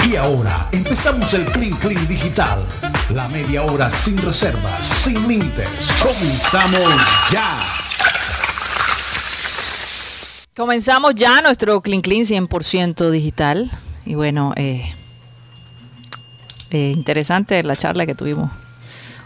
Y 0.00 0.16
ahora 0.16 0.66
empezamos 0.72 1.32
el 1.34 1.44
Clean 1.44 1.76
Clean 1.76 2.08
Digital. 2.08 2.66
La 3.14 3.28
media 3.28 3.62
hora 3.62 3.90
sin 3.90 4.16
reservas, 4.18 4.84
sin 4.84 5.28
límites. 5.28 5.68
Comenzamos 6.02 6.80
ya. 7.30 7.60
Comenzamos 10.56 11.14
ya 11.14 11.42
nuestro 11.42 11.80
Clean 11.82 12.00
Clean 12.00 12.22
100% 12.22 13.10
digital. 13.10 13.70
Y 14.06 14.14
bueno, 14.14 14.54
eh, 14.56 14.94
eh, 16.70 16.92
interesante 16.94 17.62
la 17.62 17.76
charla 17.76 18.06
que 18.06 18.14
tuvimos 18.14 18.50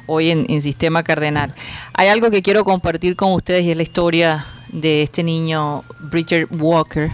hoy 0.07 0.31
en, 0.31 0.47
en, 0.49 0.61
Sistema 0.61 1.03
Cardenal. 1.05 1.55
Hay 1.95 2.09
algo 2.09 2.31
que 2.31 2.43
quiero 2.43 2.65
compartir 2.65 3.15
con 3.15 3.33
ustedes 3.33 3.65
y 3.65 3.71
es 3.71 3.77
la 3.77 3.83
historia 3.83 4.47
de 4.69 5.03
este 5.03 5.23
niño, 5.23 5.85
Bridger 6.01 6.49
Walker, 6.51 7.11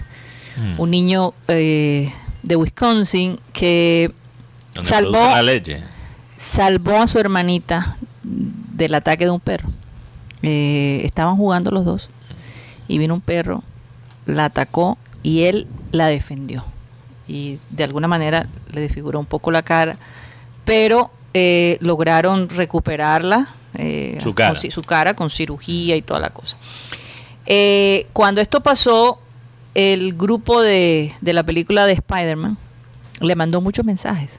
mm. 0.57 0.81
un 0.81 0.91
niño 0.91 1.35
eh, 1.49 2.13
de 2.43 2.57
Wisconsin 2.57 3.39
que 3.53 4.13
salvó, 4.83 5.19
salvó 6.37 6.97
a 6.97 7.07
su 7.07 7.19
hermanita 7.19 7.97
del 8.23 8.95
ataque 8.95 9.25
de 9.25 9.31
un 9.31 9.41
perro. 9.41 9.71
Eh, 10.43 11.03
estaban 11.05 11.37
jugando 11.37 11.71
los 11.71 11.85
dos 11.85 12.11
y 12.89 12.99
vino 12.99 13.15
un 13.15 13.21
perro, 13.21 13.63
la 14.27 14.47
atacó 14.47 14.99
y 15.23 15.43
él 15.43 15.67
la 15.93 16.09
defendió. 16.09 16.65
Y 17.29 17.59
de 17.71 17.85
alguna 17.85 18.09
manera 18.09 18.47
le 18.73 18.81
desfiguró 18.81 19.19
un 19.21 19.27
poco 19.27 19.51
la 19.51 19.63
cara, 19.63 19.97
pero 20.65 21.11
eh, 21.35 21.79
lograron 21.81 22.49
recuperarla, 22.49 23.49
eh, 23.75 24.19
su, 24.21 24.35
cara. 24.35 24.59
Con, 24.59 24.71
su 24.71 24.83
cara 24.83 25.15
con 25.15 25.31
cirugía 25.31 25.97
y 25.97 26.03
toda 26.03 26.21
la 26.21 26.31
cosa. 26.31 26.57
Eh, 27.47 28.07
cuando 28.13 28.41
esto 28.41 28.61
pasó, 28.61 29.19
el 29.75 30.15
grupo 30.15 30.61
de, 30.61 31.13
de 31.21 31.33
la 31.33 31.43
película 31.43 31.87
de 31.87 31.93
Spider-Man 31.95 32.57
le 33.21 33.35
mandó 33.35 33.61
muchos 33.61 33.85
mensajes 33.85 34.39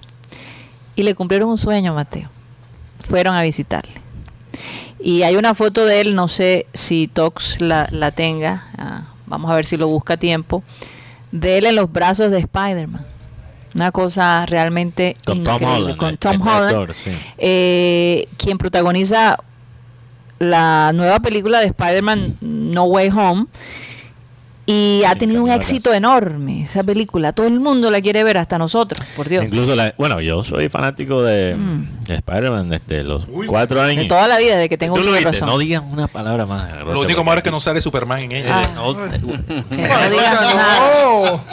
y 0.95 1.03
le 1.03 1.15
cumplieron 1.15 1.49
un 1.49 1.57
sueño, 1.57 1.93
Mateo. 1.93 2.29
Fueron 3.07 3.35
a 3.35 3.41
visitarle. 3.41 3.93
Y 4.99 5.23
hay 5.23 5.35
una 5.35 5.53
foto 5.53 5.85
de 5.85 6.01
él, 6.01 6.15
no 6.15 6.27
sé 6.27 6.67
si 6.73 7.07
Tox 7.07 7.59
la, 7.59 7.87
la 7.91 8.11
tenga, 8.11 8.67
ah, 8.77 9.07
vamos 9.25 9.51
a 9.51 9.55
ver 9.55 9.65
si 9.65 9.75
lo 9.75 9.87
busca 9.87 10.13
a 10.13 10.17
tiempo, 10.17 10.63
de 11.31 11.57
él 11.57 11.65
en 11.65 11.75
los 11.75 11.91
brazos 11.91 12.31
de 12.31 12.39
Spider-Man. 12.39 13.05
Una 13.75 13.91
cosa 13.91 14.45
realmente 14.45 15.15
con 15.25 15.37
increíble. 15.39 15.65
Tom 15.65 15.75
Holland, 15.75 15.97
con 15.97 16.17
Tom 16.17 16.33
el 16.33 16.41
Holland, 16.41 16.65
actor, 16.69 16.93
sí. 16.93 17.11
eh, 17.39 18.27
quien 18.37 18.59
protagoniza 18.59 19.37
la 20.37 20.91
nueva 20.93 21.19
película 21.19 21.59
de 21.59 21.65
Spider-Man 21.67 22.37
No 22.41 22.83
Way 22.83 23.09
Home. 23.09 23.47
Y 24.65 25.03
ha 25.05 25.11
Sí, 25.13 25.19
tenido 25.19 25.43
un 25.43 25.51
éxito 25.51 25.93
enorme 25.93 26.63
esa 26.63 26.83
película. 26.83 27.33
Todo 27.33 27.47
el 27.47 27.59
mundo 27.59 27.91
la 27.91 27.99
quiere 28.01 28.23
ver, 28.23 28.37
hasta 28.37 28.57
nosotros, 28.57 29.05
por 29.15 29.27
Dios. 29.27 29.43
Incluso, 29.43 29.75
la, 29.75 29.93
bueno, 29.97 30.21
yo 30.21 30.41
soy 30.41 30.69
fanático 30.69 31.21
de, 31.21 31.53
Mm. 31.55 31.99
de 32.07 32.15
Spider-Man 32.15 32.69
desde 32.69 33.03
los 33.03 33.25
cuatro 33.45 33.81
años. 33.81 34.03
De 34.03 34.05
toda 34.07 34.25
la 34.27 34.37
vida, 34.37 34.55
desde 34.55 34.69
que 34.69 34.77
tengo 34.77 34.95
de 34.97 35.01
viste, 35.11 35.23
razón. 35.31 35.49
no 35.49 35.57
digas 35.57 35.83
una 35.91 36.07
palabra 36.07 36.45
más. 36.45 36.69
Lo 36.85 37.01
único 37.01 37.25
malo 37.25 37.39
es 37.39 37.43
que 37.43 37.51
no 37.51 37.59
sale 37.59 37.81
Superman 37.81 38.19
en 38.19 38.31
ella. 38.31 38.61
Ah. 38.63 38.67
No, 38.75 38.95
Que 39.69 39.81
no 39.81 40.09
digas 40.09 40.55
nada. 40.55 41.43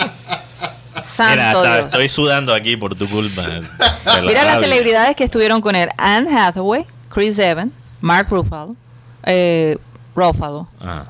Santo 1.02 1.32
Mira, 1.34 1.50
hasta 1.50 1.74
Dios. 1.76 1.86
estoy 1.86 2.08
sudando 2.08 2.54
aquí 2.54 2.76
por 2.76 2.94
tu 2.94 3.08
culpa. 3.08 3.42
Lo 4.20 4.26
Mira 4.28 4.44
las 4.44 4.60
celebridades 4.60 5.16
que 5.16 5.24
estuvieron 5.24 5.60
con 5.60 5.74
él. 5.74 5.88
Anne 5.96 6.30
Hathaway, 6.36 6.84
Chris 7.08 7.38
Evans, 7.38 7.72
Mark 8.00 8.28
Ruffalo, 8.30 8.76
eh, 9.24 9.78
Ruffalo 10.14 10.68
Ajá. 10.80 11.08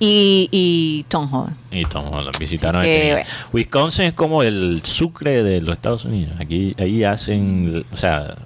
Y, 0.00 0.48
y 0.50 1.04
Tom 1.08 1.32
Holland. 1.32 1.56
Y 1.70 1.84
Tom 1.84 2.12
Holland 2.12 2.36
visitaron 2.38 2.82
Que- 2.82 3.20
este. 3.20 3.32
Wisconsin 3.52 4.06
es 4.06 4.12
como 4.14 4.42
el 4.42 4.80
sucre 4.84 5.42
de 5.44 5.60
los 5.60 5.74
Estados 5.76 6.04
Unidos. 6.06 6.34
Aquí 6.40 6.74
ahí 6.78 7.04
hacen, 7.04 7.84
o 7.92 7.96
sea, 7.96 8.36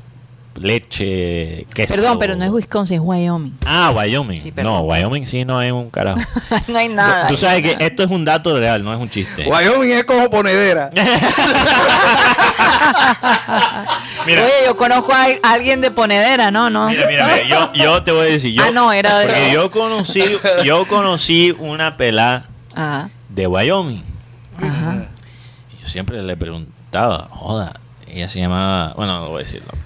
leche, 0.60 1.66
queso. 1.74 1.94
Perdón, 1.94 2.18
pero 2.18 2.36
no 2.36 2.44
es 2.44 2.50
Wisconsin, 2.50 2.96
es 2.96 3.02
Wyoming. 3.04 3.54
Ah, 3.66 3.90
Wyoming. 3.94 4.38
Sí, 4.40 4.52
no, 4.56 4.82
Wyoming 4.82 5.26
sí 5.26 5.44
no 5.44 5.60
es 5.62 5.72
un 5.72 5.90
carajo. 5.90 6.20
no 6.68 6.78
hay 6.78 6.88
nada. 6.88 7.26
Tú 7.26 7.36
sabes 7.36 7.62
que 7.62 7.72
nada. 7.74 7.86
esto 7.86 8.02
es 8.04 8.10
un 8.10 8.24
dato 8.24 8.58
real, 8.58 8.84
no 8.84 8.92
es 8.94 9.00
un 9.00 9.08
chiste. 9.10 9.46
Wyoming 9.48 9.90
es 9.92 10.04
como 10.04 10.30
ponedera. 10.30 10.90
Mira, 14.26 14.42
Oye, 14.42 14.52
yo 14.66 14.76
conozco 14.76 15.12
a 15.12 15.26
alguien 15.42 15.80
de 15.80 15.90
Ponedera, 15.90 16.50
¿no? 16.50 16.70
no. 16.70 16.88
mira, 16.88 17.06
mira, 17.06 17.26
mira, 17.26 17.42
yo, 17.46 17.72
yo 17.74 18.02
te 18.02 18.10
voy 18.12 18.26
a 18.28 18.30
decir, 18.30 18.54
yo, 18.54 18.62
Ah, 18.64 18.70
no, 18.72 18.92
era 18.92 19.18
de- 19.18 19.26
porque 19.26 19.52
yo 19.52 19.70
conocí, 19.70 20.22
yo 20.64 20.86
conocí 20.86 21.54
una 21.58 21.96
pelada 21.96 22.46
Ajá, 22.74 23.10
de 23.28 23.46
Wyoming. 23.46 24.02
ajá. 24.56 25.06
Y 25.76 25.82
yo 25.82 25.88
siempre 25.88 26.22
le 26.22 26.36
preguntaba, 26.36 27.28
joda, 27.30 27.78
ella 28.08 28.28
se 28.28 28.40
llamaba, 28.40 28.94
bueno, 28.96 29.20
no 29.20 29.28
voy 29.28 29.42
a 29.42 29.44
decir 29.44 29.60
nombre. 29.60 29.83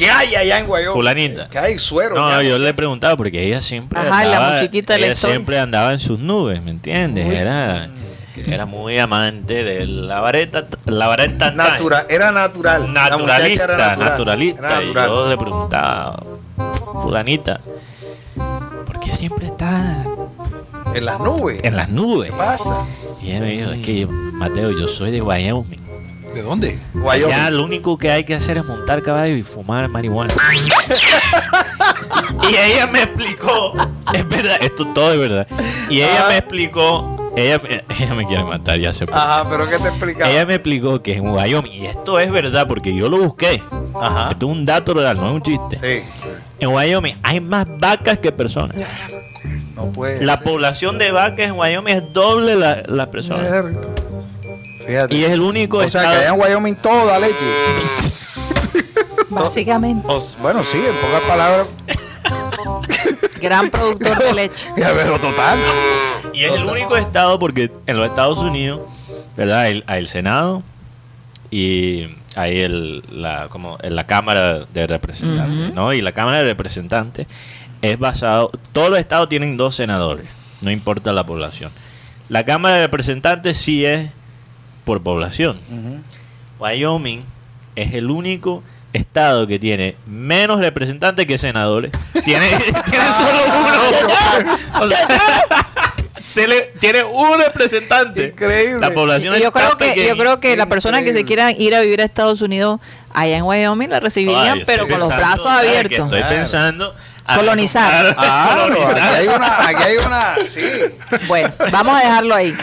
¿Qué 0.00 0.10
hay 0.10 0.34
allá 0.34 0.58
en 0.60 0.70
Wyoming? 0.70 0.92
Fulanita. 0.94 1.48
¿Qué 1.48 1.58
hay? 1.58 1.78
Suero. 1.78 2.14
No, 2.16 2.40
yo 2.42 2.58
le 2.58 2.72
preguntaba 2.74 3.16
porque 3.16 3.42
ella 3.46 3.60
siempre 3.60 4.00
Ajá, 4.00 4.08
la 4.24 4.36
andaba, 4.36 4.54
musiquita 4.56 4.94
del 4.94 5.04
ella 5.04 5.14
siempre 5.14 5.58
andaba 5.60 5.92
en 5.92 5.98
sus 6.00 6.18
nubes, 6.20 6.62
¿me 6.62 6.70
entiendes? 6.70 7.26
Era, 7.32 7.90
era 8.46 8.64
muy 8.66 8.98
amante 8.98 9.62
de 9.62 9.84
la 9.86 10.20
vareta, 10.20 10.66
la 10.86 11.06
vareta 11.06 11.50
Natura- 11.50 12.06
era 12.08 12.32
natural. 12.32 12.92
La 12.94 13.10
naturalista, 13.10 13.64
era 13.64 13.76
natural. 13.76 13.98
naturalista. 14.10 14.66
Era 14.80 14.82
Y 14.82 14.92
yo 14.94 15.28
le 15.28 15.36
preguntaba, 15.36 16.22
fulanita, 17.02 17.60
¿por 18.86 19.00
qué 19.00 19.12
siempre 19.12 19.46
está 19.48 20.02
En 20.94 21.04
las 21.04 21.18
nubes. 21.20 21.60
en 21.62 21.76
las 21.76 21.90
nubes? 21.90 22.30
¿Qué 22.30 22.36
pasa? 22.38 22.86
Y 23.22 23.30
ella 23.32 23.40
me 23.40 23.50
dijo, 23.50 23.70
es 23.72 23.78
que 23.80 24.06
Mateo, 24.06 24.70
yo 24.70 24.88
soy 24.88 25.10
de 25.10 25.20
Wyoming. 25.20 25.89
¿De 26.34 26.42
dónde? 26.42 26.78
Wyoming. 26.94 27.36
Ya 27.36 27.50
lo 27.50 27.64
único 27.64 27.98
que 27.98 28.10
hay 28.10 28.24
que 28.24 28.34
hacer 28.34 28.56
es 28.58 28.64
montar 28.64 29.02
caballo 29.02 29.34
y 29.34 29.42
fumar 29.42 29.88
marihuana. 29.88 30.32
y 32.50 32.56
ella 32.56 32.86
me 32.86 33.02
explicó, 33.02 33.74
es 34.12 34.28
verdad, 34.28 34.56
esto 34.60 34.86
todo 34.88 35.12
es 35.12 35.18
verdad. 35.18 35.46
Y 35.88 36.02
ella 36.02 36.26
Ah. 36.26 36.28
me 36.28 36.36
explicó, 36.38 37.32
ella, 37.36 37.58
me- 37.60 37.84
ella 37.98 38.14
me 38.14 38.26
quiere 38.26 38.44
matar, 38.44 38.78
ya 38.78 38.92
sé. 38.92 39.06
Ajá, 39.12 39.48
pero 39.50 39.68
¿qué 39.68 39.78
te 39.78 39.88
explicaba? 39.88 40.30
Ella 40.30 40.46
me 40.46 40.54
explicó 40.54 41.02
que 41.02 41.14
en 41.14 41.28
Wyoming, 41.28 41.72
y 41.72 41.86
esto 41.86 42.18
es 42.20 42.30
verdad 42.30 42.66
porque 42.68 42.94
yo 42.94 43.08
lo 43.08 43.18
busqué. 43.18 43.60
Ajá. 44.00 44.30
Esto 44.30 44.46
es 44.46 44.52
un 44.52 44.64
dato 44.64 44.94
real, 44.94 45.16
no 45.16 45.28
es 45.28 45.34
un 45.34 45.42
chiste. 45.42 45.76
Sí. 45.76 46.04
En 46.60 46.68
Wyoming 46.72 47.16
hay 47.22 47.40
más 47.40 47.66
vacas 47.78 48.18
que 48.18 48.30
personas. 48.32 48.76
No 49.74 49.86
puede. 49.86 50.24
La 50.24 50.36
ser. 50.36 50.44
población 50.44 50.98
de 50.98 51.10
vacas 51.10 51.48
en 51.48 51.58
Wyoming 51.58 51.94
es 51.96 52.12
doble 52.12 52.54
la, 52.54 52.82
las 52.86 53.08
personas. 53.08 53.50
Mierda. 53.50 53.80
Fíjate. 54.90 55.14
Y 55.16 55.24
es 55.24 55.30
el 55.30 55.40
único 55.40 55.76
o 55.78 55.80
sea, 55.88 56.00
estado- 56.02 56.10
que 56.12 56.26
allá 56.26 56.34
en 56.34 56.40
Wyoming 56.40 56.74
toda 56.76 57.18
leche. 57.20 57.36
Básicamente, 59.28 60.04
O- 60.08 60.20
bueno, 60.42 60.64
sí, 60.64 60.78
en 60.78 60.94
pocas 60.96 61.20
palabras. 61.28 61.66
gran 63.40 63.70
productor 63.70 64.18
de 64.18 64.32
leche. 64.34 64.68
Ya, 64.76 64.92
pero 64.94 65.18
total. 65.20 65.58
Y 66.32 66.44
es 66.44 66.52
el 66.52 66.64
único 66.64 66.96
estado 66.96 67.38
porque 67.38 67.70
en 67.86 67.96
los 67.96 68.08
Estados 68.08 68.38
Unidos, 68.38 68.80
¿verdad? 69.36 69.60
Hay, 69.60 69.84
hay 69.86 69.98
el 70.00 70.08
Senado 70.08 70.62
y 71.50 72.08
hay 72.36 72.60
el, 72.60 73.02
la, 73.10 73.48
como, 73.48 73.78
en 73.82 73.94
la 73.96 74.06
Cámara 74.06 74.64
de 74.72 74.86
Representantes. 74.86 75.72
¿no? 75.74 75.92
Y 75.92 76.00
la 76.00 76.12
Cámara 76.12 76.38
de 76.38 76.44
Representantes 76.44 77.26
es 77.82 77.98
basado, 77.98 78.50
todos 78.72 78.90
los 78.90 78.98
estados 78.98 79.28
tienen 79.28 79.56
dos 79.56 79.74
senadores, 79.76 80.26
no 80.60 80.70
importa 80.70 81.12
la 81.12 81.24
población. 81.24 81.70
La 82.28 82.44
Cámara 82.44 82.76
de 82.76 82.82
Representantes 82.82 83.56
sí 83.56 83.84
es 83.86 84.10
por 84.84 85.02
población. 85.02 85.58
Wyoming 86.58 87.24
es 87.76 87.94
el 87.94 88.10
único 88.10 88.62
estado 88.92 89.46
que 89.46 89.58
tiene 89.58 89.96
menos 90.06 90.60
representantes 90.60 91.26
que 91.26 91.38
senadores. 91.38 91.92
Tiene, 92.24 92.48
tiene 92.90 93.04
solo 93.12 93.40
uno. 93.46 94.84
O 94.84 94.88
sea, 94.88 95.08
se 96.24 96.48
le, 96.48 96.72
tiene 96.78 97.04
un 97.04 97.38
representante. 97.38 98.28
Increíble. 98.28 98.80
La 98.80 98.90
población 98.92 99.36
Y 99.36 99.42
yo 99.42 99.52
creo 99.52 99.76
que 99.76 100.06
yo 100.06 100.16
creo 100.16 100.40
que 100.40 100.56
las 100.56 100.66
personas 100.66 101.04
que 101.04 101.12
se 101.12 101.24
quieran 101.24 101.54
ir 101.58 101.74
a 101.74 101.80
vivir 101.80 102.00
a 102.00 102.04
Estados 102.04 102.40
Unidos 102.40 102.80
allá 103.12 103.38
en 103.38 103.44
Wyoming 103.44 103.90
la 103.90 104.00
recibirían, 104.00 104.58
Ay, 104.58 104.62
pero 104.66 104.88
con 104.88 105.00
los 105.00 105.08
brazos 105.08 105.46
abiertos. 105.46 106.12
Estoy 106.12 106.22
pensando 106.28 106.94
Colonizar. 107.34 108.16
Ah, 108.18 108.56
colonizar. 108.58 108.98
aquí 108.98 109.14
hay 109.14 109.28
una, 109.28 109.68
aquí 109.68 109.82
hay 109.82 109.96
una, 109.96 110.36
sí. 110.44 110.62
Bueno, 111.28 111.52
vamos 111.70 111.96
a 111.96 112.04
dejarlo 112.04 112.34
ahí. 112.34 112.56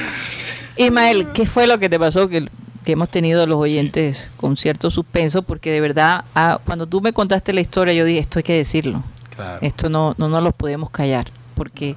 Ismael, 0.77 1.27
¿qué 1.33 1.45
fue 1.45 1.67
lo 1.67 1.79
que 1.79 1.89
te 1.89 1.99
pasó 1.99 2.27
que, 2.29 2.49
que 2.85 2.91
hemos 2.91 3.09
tenido 3.09 3.45
los 3.47 3.57
oyentes 3.57 4.29
con 4.37 4.57
cierto 4.57 4.89
suspenso? 4.89 5.41
Porque 5.41 5.71
de 5.71 5.81
verdad, 5.81 6.25
ah, 6.35 6.59
cuando 6.65 6.87
tú 6.87 7.01
me 7.01 7.13
contaste 7.13 7.53
la 7.53 7.61
historia, 7.61 7.93
yo 7.93 8.05
dije, 8.05 8.19
esto 8.19 8.39
hay 8.39 8.43
que 8.43 8.53
decirlo. 8.53 9.03
Claro. 9.35 9.59
Esto 9.61 9.89
no, 9.89 10.15
no 10.17 10.29
nos 10.29 10.43
lo 10.43 10.51
podemos 10.51 10.89
callar. 10.89 11.31
Porque 11.55 11.95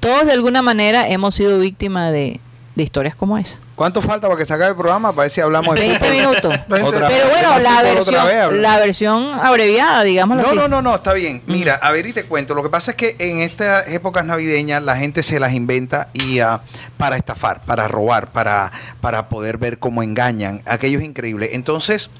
todos 0.00 0.26
de 0.26 0.32
alguna 0.32 0.62
manera 0.62 1.08
hemos 1.08 1.34
sido 1.34 1.58
víctimas 1.58 2.12
de, 2.12 2.40
de 2.74 2.82
historias 2.82 3.14
como 3.14 3.38
esa. 3.38 3.58
¿Cuánto 3.74 4.02
falta 4.02 4.28
para 4.28 4.38
que 4.38 4.44
se 4.46 4.52
acabe 4.52 4.70
el 4.70 4.76
programa? 4.76 5.12
Para 5.12 5.22
ver 5.22 5.30
si 5.30 5.40
hablamos 5.40 5.74
de 5.74 5.80
20 5.80 5.98
fútbol? 5.98 6.12
minutos. 6.16 6.54
Otra- 6.84 7.08
Pero 7.08 7.28
bueno, 7.30 7.58
la 7.58 7.82
versión, 7.82 8.26
vez, 8.26 8.52
la 8.52 8.78
versión 8.78 9.30
abreviada, 9.40 10.02
digámoslo 10.04 10.42
No, 10.42 10.48
así. 10.48 10.56
no, 10.58 10.68
no, 10.68 10.82
no, 10.82 10.94
está 10.94 11.14
bien. 11.14 11.42
Mira, 11.46 11.74
a 11.76 11.90
ver 11.90 12.06
y 12.06 12.12
te 12.12 12.24
cuento. 12.24 12.54
Lo 12.54 12.62
que 12.62 12.68
pasa 12.68 12.90
es 12.92 12.96
que 12.98 13.16
en 13.18 13.38
estas 13.40 13.88
épocas 13.88 14.24
navideñas 14.26 14.82
la 14.82 14.96
gente 14.96 15.22
se 15.22 15.40
las 15.40 15.52
inventa 15.54 16.08
y 16.12 16.40
ah, 16.40 16.60
para 16.98 17.16
estafar, 17.16 17.64
para 17.64 17.88
robar, 17.88 18.30
para, 18.30 18.70
para 19.00 19.28
poder 19.30 19.56
ver 19.56 19.78
cómo 19.78 20.02
engañan. 20.02 20.62
Aquello 20.66 20.98
es 20.98 21.04
increíble. 21.04 21.50
Entonces, 21.54 22.10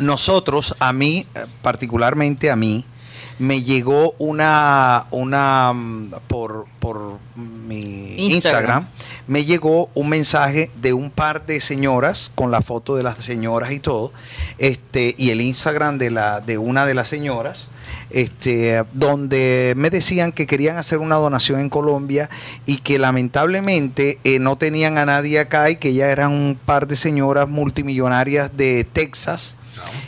nosotros, 0.00 0.76
a 0.78 0.92
mí, 0.92 1.26
eh, 1.34 1.40
particularmente 1.62 2.50
a 2.50 2.56
mí, 2.56 2.84
me 3.40 3.62
llegó 3.62 4.14
una, 4.18 5.06
una 5.10 5.72
mm, 5.72 6.10
por, 6.28 6.66
por 6.78 7.18
mi 7.34 8.16
Instagram. 8.18 8.34
Instagram, 8.34 8.86
me 9.26 9.46
llegó 9.46 9.88
un 9.94 10.10
mensaje 10.10 10.70
de 10.76 10.92
un 10.92 11.10
par 11.10 11.46
de 11.46 11.62
señoras 11.62 12.30
con 12.34 12.50
la 12.50 12.60
foto 12.60 12.96
de 12.96 13.02
las 13.02 13.16
señoras 13.16 13.72
y 13.72 13.80
todo, 13.80 14.12
este, 14.58 15.14
y 15.16 15.30
el 15.30 15.40
Instagram 15.40 15.96
de 15.96 16.10
la, 16.10 16.40
de 16.42 16.58
una 16.58 16.84
de 16.84 16.92
las 16.92 17.08
señoras, 17.08 17.70
este, 18.10 18.84
donde 18.92 19.72
me 19.74 19.88
decían 19.88 20.32
que 20.32 20.46
querían 20.46 20.76
hacer 20.76 20.98
una 20.98 21.16
donación 21.16 21.60
en 21.60 21.70
Colombia 21.70 22.28
y 22.66 22.76
que 22.78 22.98
lamentablemente 22.98 24.18
eh, 24.24 24.38
no 24.38 24.56
tenían 24.56 24.98
a 24.98 25.06
nadie 25.06 25.38
acá 25.38 25.70
y 25.70 25.76
que 25.76 25.94
ya 25.94 26.10
eran 26.10 26.32
un 26.32 26.58
par 26.62 26.86
de 26.86 26.96
señoras 26.96 27.48
multimillonarias 27.48 28.54
de 28.54 28.84
Texas. 28.84 29.56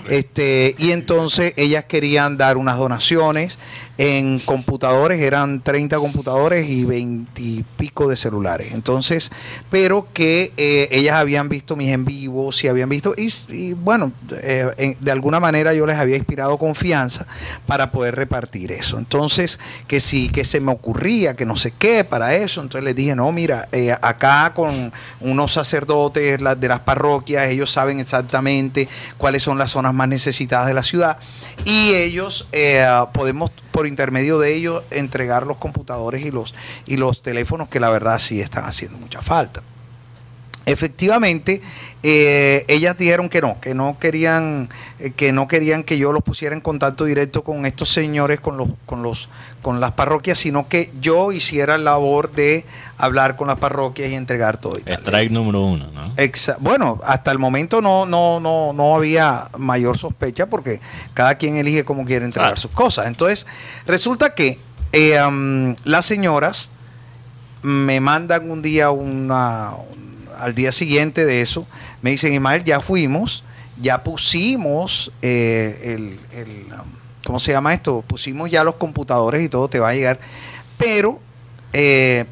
Este, 0.08 0.74
y 0.78 0.90
entonces 0.90 1.54
ellas 1.56 1.84
querían 1.84 2.36
dar 2.36 2.56
unas 2.56 2.78
donaciones 2.78 3.58
en 4.02 4.40
computadores, 4.40 5.20
eran 5.20 5.60
30 5.60 5.96
computadores 5.98 6.68
y 6.68 6.84
20 6.84 7.40
y 7.40 7.64
pico 7.76 8.08
de 8.08 8.16
celulares. 8.16 8.72
Entonces, 8.72 9.30
pero 9.70 10.08
que 10.12 10.52
eh, 10.56 10.88
ellas 10.90 11.14
habían 11.14 11.48
visto 11.48 11.76
mis 11.76 11.90
en 11.90 12.04
vivos 12.04 12.64
y 12.64 12.68
habían 12.68 12.88
visto, 12.88 13.14
y, 13.16 13.74
bueno, 13.74 14.10
eh, 14.42 14.96
de 14.98 15.12
alguna 15.12 15.38
manera 15.38 15.72
yo 15.72 15.86
les 15.86 15.98
había 15.98 16.16
inspirado 16.16 16.58
confianza 16.58 17.28
para 17.64 17.92
poder 17.92 18.16
repartir 18.16 18.72
eso. 18.72 18.98
Entonces, 18.98 19.60
que 19.86 20.00
sí, 20.00 20.30
que 20.30 20.44
se 20.44 20.58
me 20.58 20.72
ocurría, 20.72 21.36
que 21.36 21.46
no 21.46 21.56
sé 21.56 21.70
qué 21.70 22.02
para 22.02 22.34
eso. 22.34 22.60
Entonces 22.60 22.84
les 22.84 22.96
dije, 22.96 23.14
no, 23.14 23.30
mira, 23.30 23.68
eh, 23.70 23.92
acá 23.92 24.52
con 24.52 24.92
unos 25.20 25.52
sacerdotes 25.52 26.40
de 26.40 26.68
las 26.68 26.80
parroquias, 26.80 27.46
ellos 27.46 27.70
saben 27.70 28.00
exactamente 28.00 28.88
cuáles 29.16 29.44
son 29.44 29.58
las 29.58 29.70
zonas 29.70 29.94
más 29.94 30.08
necesitadas 30.08 30.66
de 30.66 30.74
la 30.74 30.82
ciudad 30.82 31.18
y 31.64 31.94
ellos 31.94 32.48
podemos 33.12 33.52
por 33.72 33.86
intermedio 33.86 34.38
de 34.38 34.54
ellos 34.54 34.84
entregar 34.90 35.46
los 35.46 35.56
computadores 35.56 36.24
y 36.24 36.30
los 36.30 36.54
y 36.86 36.96
los 36.96 37.22
teléfonos 37.22 37.68
que 37.68 37.80
la 37.80 37.90
verdad 37.90 38.18
sí 38.18 38.40
están 38.40 38.64
haciendo 38.64 38.98
mucha 38.98 39.20
falta. 39.22 39.62
Efectivamente, 40.66 41.60
eh, 42.02 42.64
ellas 42.68 42.96
dijeron 42.98 43.28
que 43.28 43.40
no, 43.40 43.60
que 43.60 43.74
no 43.74 43.98
querían, 43.98 44.68
eh, 44.98 45.10
que 45.10 45.32
no 45.32 45.46
querían 45.48 45.82
que 45.84 45.98
yo 45.98 46.12
los 46.12 46.22
pusiera 46.22 46.54
en 46.54 46.60
contacto 46.60 47.04
directo 47.04 47.42
con 47.44 47.66
estos 47.66 47.88
señores, 47.92 48.40
con 48.40 48.56
los, 48.56 48.68
con 48.86 49.02
los, 49.02 49.28
con 49.62 49.80
las 49.80 49.92
parroquias, 49.92 50.38
sino 50.38 50.68
que 50.68 50.90
yo 51.00 51.32
hiciera 51.32 51.78
la 51.78 51.84
labor 51.92 52.32
de 52.32 52.64
hablar 52.98 53.36
con 53.36 53.48
las 53.48 53.58
parroquias 53.58 54.10
y 54.10 54.14
entregar 54.14 54.58
todo. 54.58 54.78
y. 54.78 54.90
Strike 54.90 55.30
número 55.30 55.60
uno, 55.62 55.88
¿no? 55.92 56.02
Exa- 56.16 56.56
bueno, 56.60 57.00
hasta 57.04 57.30
el 57.32 57.38
momento 57.38 57.80
no, 57.80 58.06
no, 58.06 58.40
no, 58.40 58.72
no 58.72 58.96
había 58.96 59.48
mayor 59.58 59.96
sospecha 59.98 60.46
porque 60.46 60.80
cada 61.14 61.36
quien 61.36 61.56
elige 61.56 61.84
cómo 61.84 62.04
quiere 62.04 62.24
entregar 62.24 62.58
sus 62.58 62.70
cosas. 62.70 63.06
Entonces, 63.06 63.46
resulta 63.86 64.34
que 64.34 64.58
eh, 64.92 65.74
las 65.84 66.04
señoras 66.04 66.70
me 67.62 68.00
mandan 68.00 68.50
un 68.50 68.60
día 68.60 68.90
una, 68.90 69.70
un- 69.76 70.11
al 70.42 70.54
día 70.54 70.72
siguiente 70.72 71.24
de 71.24 71.40
eso, 71.40 71.66
me 72.02 72.10
dicen, 72.10 72.32
Ismael, 72.32 72.64
ya 72.64 72.80
fuimos, 72.80 73.44
ya 73.80 74.02
pusimos 74.02 75.12
eh, 75.22 75.78
el, 75.82 76.38
el, 76.38 76.72
um, 76.72 76.88
¿cómo 77.24 77.40
se 77.40 77.52
llama 77.52 77.72
esto? 77.72 78.02
Pusimos 78.02 78.50
ya 78.50 78.64
los 78.64 78.74
computadores 78.74 79.42
y 79.42 79.48
todo 79.48 79.68
te 79.68 79.78
va 79.78 79.90
a 79.90 79.94
llegar, 79.94 80.18
pero 80.78 81.20
eh, 81.72 82.24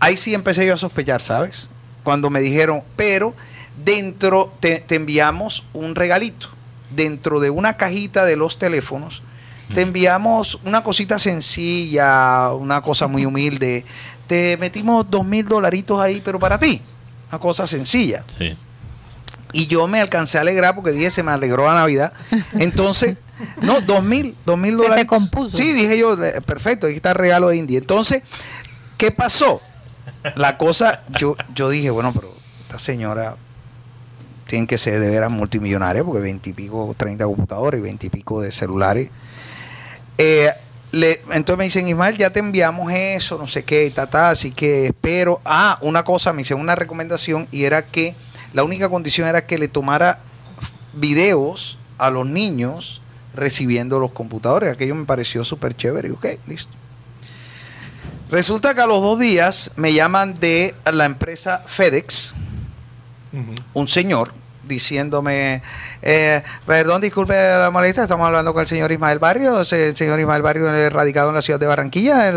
ahí 0.00 0.16
sí 0.16 0.34
empecé 0.34 0.66
yo 0.66 0.74
a 0.74 0.78
sospechar, 0.78 1.20
¿sabes? 1.20 1.68
Cuando 2.02 2.30
me 2.30 2.40
dijeron, 2.40 2.82
pero 2.96 3.34
dentro 3.84 4.52
te, 4.60 4.80
te 4.80 4.96
enviamos 4.96 5.64
un 5.72 5.94
regalito, 5.94 6.48
dentro 6.90 7.40
de 7.40 7.50
una 7.50 7.76
cajita 7.76 8.24
de 8.24 8.36
los 8.36 8.58
teléfonos, 8.58 9.22
te 9.72 9.80
enviamos 9.80 10.60
una 10.64 10.84
cosita 10.84 11.18
sencilla, 11.18 12.52
una 12.52 12.82
cosa 12.82 13.06
muy 13.06 13.24
humilde. 13.24 13.84
Te 14.26 14.56
metimos 14.58 15.10
dos 15.10 15.24
mil 15.24 15.46
dolaritos 15.46 16.00
ahí, 16.00 16.20
pero 16.22 16.38
para 16.38 16.58
ti. 16.58 16.82
Una 17.30 17.38
cosa 17.38 17.66
sencilla. 17.66 18.24
Sí. 18.38 18.56
Y 19.52 19.66
yo 19.66 19.86
me 19.86 20.00
alcancé 20.00 20.38
a 20.38 20.40
alegrar 20.40 20.74
porque 20.74 20.90
dije, 20.92 21.10
se 21.10 21.22
me 21.22 21.32
alegró 21.32 21.66
la 21.66 21.74
Navidad. 21.74 22.12
Entonces, 22.58 23.16
no, 23.60 23.80
dos 23.80 24.02
mil, 24.02 24.36
dos 24.44 24.58
mil 24.58 24.72
Se 24.72 24.76
te 24.78 24.82
dólares. 24.82 25.04
compuso. 25.06 25.56
Sí, 25.56 25.72
dije 25.72 25.98
yo, 25.98 26.22
eh, 26.22 26.40
perfecto, 26.40 26.86
aquí 26.86 26.96
está 26.96 27.10
el 27.10 27.16
regalo 27.16 27.48
de 27.48 27.56
India. 27.56 27.78
Entonces, 27.78 28.22
¿qué 28.96 29.10
pasó? 29.10 29.60
La 30.36 30.56
cosa, 30.58 31.02
yo, 31.18 31.36
yo 31.54 31.68
dije, 31.68 31.90
bueno, 31.90 32.12
pero 32.12 32.32
esta 32.62 32.78
señora 32.78 33.36
tiene 34.46 34.66
que 34.66 34.78
ser 34.78 34.98
de 35.00 35.10
veras 35.10 35.30
multimillonaria 35.30 36.02
porque 36.04 36.20
veintipico, 36.20 36.94
treinta 36.96 37.24
computadores 37.24 37.80
y 37.80 37.82
veintipico 37.82 38.40
de 38.40 38.50
celulares. 38.52 39.10
Eh, 40.18 40.50
le- 40.94 41.20
entonces 41.32 41.58
me 41.58 41.64
dicen, 41.64 41.86
Ismael, 41.88 42.16
ya 42.16 42.30
te 42.30 42.38
enviamos 42.40 42.92
eso, 42.92 43.36
no 43.38 43.46
sé 43.46 43.64
qué, 43.64 43.90
ta, 43.90 44.06
ta, 44.08 44.30
así 44.30 44.50
que 44.50 44.86
espero. 44.86 45.40
Ah, 45.44 45.78
una 45.82 46.04
cosa, 46.04 46.32
me 46.32 46.42
hicieron 46.42 46.62
una 46.62 46.74
recomendación 46.74 47.46
y 47.50 47.64
era 47.64 47.82
que 47.84 48.14
la 48.52 48.64
única 48.64 48.88
condición 48.88 49.26
era 49.28 49.46
que 49.46 49.58
le 49.58 49.68
tomara 49.68 50.20
videos 50.92 51.78
a 51.98 52.10
los 52.10 52.26
niños 52.26 53.00
recibiendo 53.34 53.98
los 53.98 54.12
computadores. 54.12 54.72
Aquello 54.72 54.94
me 54.94 55.04
pareció 55.04 55.44
súper 55.44 55.74
chévere. 55.74 56.08
Y 56.08 56.12
ok, 56.12 56.26
listo. 56.46 56.72
Resulta 58.30 58.74
que 58.74 58.80
a 58.80 58.86
los 58.86 59.02
dos 59.02 59.18
días 59.18 59.72
me 59.76 59.92
llaman 59.92 60.38
de 60.40 60.74
la 60.90 61.04
empresa 61.04 61.62
FedEx, 61.66 62.34
un 63.74 63.88
señor 63.88 64.32
diciéndome, 64.66 65.62
eh, 66.02 66.42
perdón, 66.66 67.00
disculpe 67.00 67.34
la 67.34 67.70
molestia, 67.70 68.02
estamos 68.02 68.26
hablando 68.26 68.52
con 68.52 68.62
el 68.62 68.66
señor 68.66 68.92
Ismael 68.92 69.18
Barrio, 69.18 69.60
el 69.60 69.96
señor 69.96 70.20
Ismael 70.20 70.42
Barrio 70.42 70.90
radicado 70.90 71.28
en 71.30 71.34
la 71.36 71.42
ciudad 71.42 71.60
de 71.60 71.66
Barranquilla. 71.66 72.32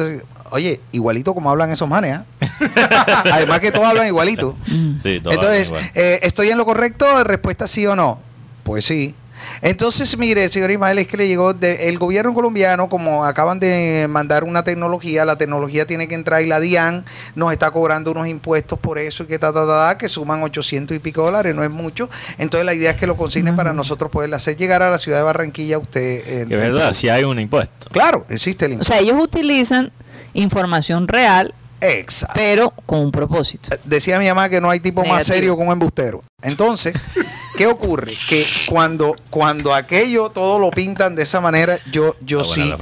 Oye, 0.51 0.79
igualito 0.93 1.33
como 1.33 1.49
hablan 1.51 1.71
esos 1.71 1.89
manes, 1.89 2.19
¿ah? 2.19 2.25
Además 3.33 3.59
que 3.59 3.71
todos 3.71 3.85
hablan 3.87 4.07
igualito. 4.07 4.55
Sí, 4.65 5.21
Entonces, 5.25 5.67
igual. 5.67 5.91
eh, 5.93 6.19
¿estoy 6.23 6.49
en 6.49 6.57
lo 6.57 6.65
correcto? 6.65 7.23
Respuesta 7.23 7.67
sí 7.67 7.85
o 7.85 7.95
no. 7.95 8.19
Pues 8.63 8.85
sí. 8.85 9.13
Entonces, 9.61 10.17
mire, 10.17 10.47
señor 10.49 10.71
Ismael, 10.71 10.99
es 10.99 11.07
que 11.07 11.17
le 11.17 11.27
llegó 11.27 11.53
de- 11.53 11.89
el 11.89 11.97
gobierno 11.99 12.33
colombiano, 12.33 12.89
como 12.89 13.25
acaban 13.25 13.59
de 13.59 14.07
mandar 14.09 14.43
una 14.43 14.63
tecnología, 14.63 15.25
la 15.25 15.37
tecnología 15.37 15.85
tiene 15.85 16.07
que 16.07 16.15
entrar 16.15 16.41
y 16.41 16.45
la 16.45 16.59
DIAN 16.59 17.05
nos 17.35 17.51
está 17.51 17.71
cobrando 17.71 18.11
unos 18.11 18.27
impuestos 18.27 18.77
por 18.79 18.99
eso 18.99 19.23
y 19.23 19.27
que 19.27 19.39
ta, 19.39 19.53
ta, 19.53 19.65
ta, 19.65 19.87
ta, 19.89 19.97
que 19.97 20.09
suman 20.09 20.43
800 20.43 20.95
y 20.95 20.99
pico 20.99 21.23
dólares, 21.23 21.55
no 21.55 21.63
es 21.63 21.71
mucho. 21.71 22.09
Entonces, 22.37 22.65
la 22.65 22.73
idea 22.73 22.91
es 22.91 22.97
que 22.97 23.07
lo 23.07 23.17
consignen 23.17 23.55
para 23.55 23.73
nosotros 23.73 24.11
poderle 24.11 24.35
hacer 24.35 24.57
llegar 24.57 24.81
a 24.83 24.89
la 24.91 24.97
ciudad 24.97 25.17
de 25.17 25.23
Barranquilla 25.23 25.77
a 25.77 25.79
usted. 25.79 26.27
es 26.27 26.47
verdad, 26.49 26.91
si 26.91 27.09
hay 27.09 27.23
un 27.23 27.39
impuesto. 27.39 27.89
Claro, 27.91 28.25
existe 28.29 28.65
el 28.65 28.71
O 28.71 28.73
impuesto. 28.75 28.93
sea, 28.93 29.01
ellos 29.01 29.17
utilizan 29.21 29.91
información 30.33 31.07
real, 31.07 31.53
Exacto. 31.81 32.33
pero 32.35 32.73
con 32.85 32.99
un 32.99 33.11
propósito. 33.11 33.69
Decía 33.83 34.19
mi 34.19 34.27
mamá 34.27 34.49
que 34.49 34.59
no 34.61 34.69
hay 34.69 34.79
tipo 34.79 35.03
más 35.05 35.25
serio 35.25 35.55
que 35.57 35.63
un 35.63 35.71
embustero. 35.71 36.23
Entonces, 36.41 36.93
¿qué 37.57 37.67
ocurre? 37.67 38.13
Que 38.29 38.45
cuando, 38.67 39.15
cuando 39.29 39.73
aquello 39.73 40.29
todo 40.29 40.59
lo 40.59 40.71
pintan 40.71 41.15
de 41.15 41.23
esa 41.23 41.41
manera, 41.41 41.77
yo, 41.91 42.15
yo 42.21 42.41
Está 42.41 42.53
sí. 42.53 42.73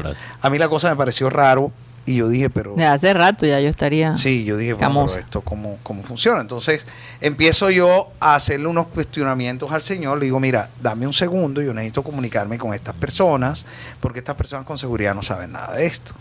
A 0.42 0.50
mí 0.50 0.60
la 0.60 0.70
cosa 0.70 0.90
me 0.90 0.96
pareció 0.96 1.30
raro 1.30 1.72
y 2.06 2.18
yo 2.18 2.30
dije, 2.30 2.52
pero. 2.52 2.76
De 2.76 2.86
hace 2.86 3.14
rato 3.14 3.48
ya 3.48 3.60
yo 3.60 3.68
estaría. 3.68 4.16
Sí, 4.16 4.44
yo 4.46 4.58
dije, 4.58 4.74
bueno, 4.76 5.06
pero 5.08 5.20
esto 5.20 5.42
cómo, 5.42 5.80
cómo 5.82 6.04
funciona. 6.04 6.40
Entonces, 6.42 6.86
empiezo 7.20 7.72
yo 7.72 8.12
a 8.20 8.36
hacerle 8.36 8.68
unos 8.68 8.88
cuestionamientos 8.88 9.72
al 9.72 9.82
señor. 9.82 10.20
Le 10.20 10.26
digo, 10.26 10.40
mira, 10.40 10.70
dame 10.82 11.08
un 11.08 11.14
segundo, 11.14 11.62
yo 11.64 11.74
necesito 11.74 12.04
comunicarme 12.04 12.60
con 12.60 12.74
estas 12.76 12.94
personas, 12.94 13.66
porque 14.00 14.20
estas 14.20 14.36
personas 14.36 14.66
con 14.66 14.78
seguridad 14.78 15.16
no 15.16 15.24
saben 15.24 15.54
nada 15.54 15.76
de 15.76 15.88
esto. 15.88 16.14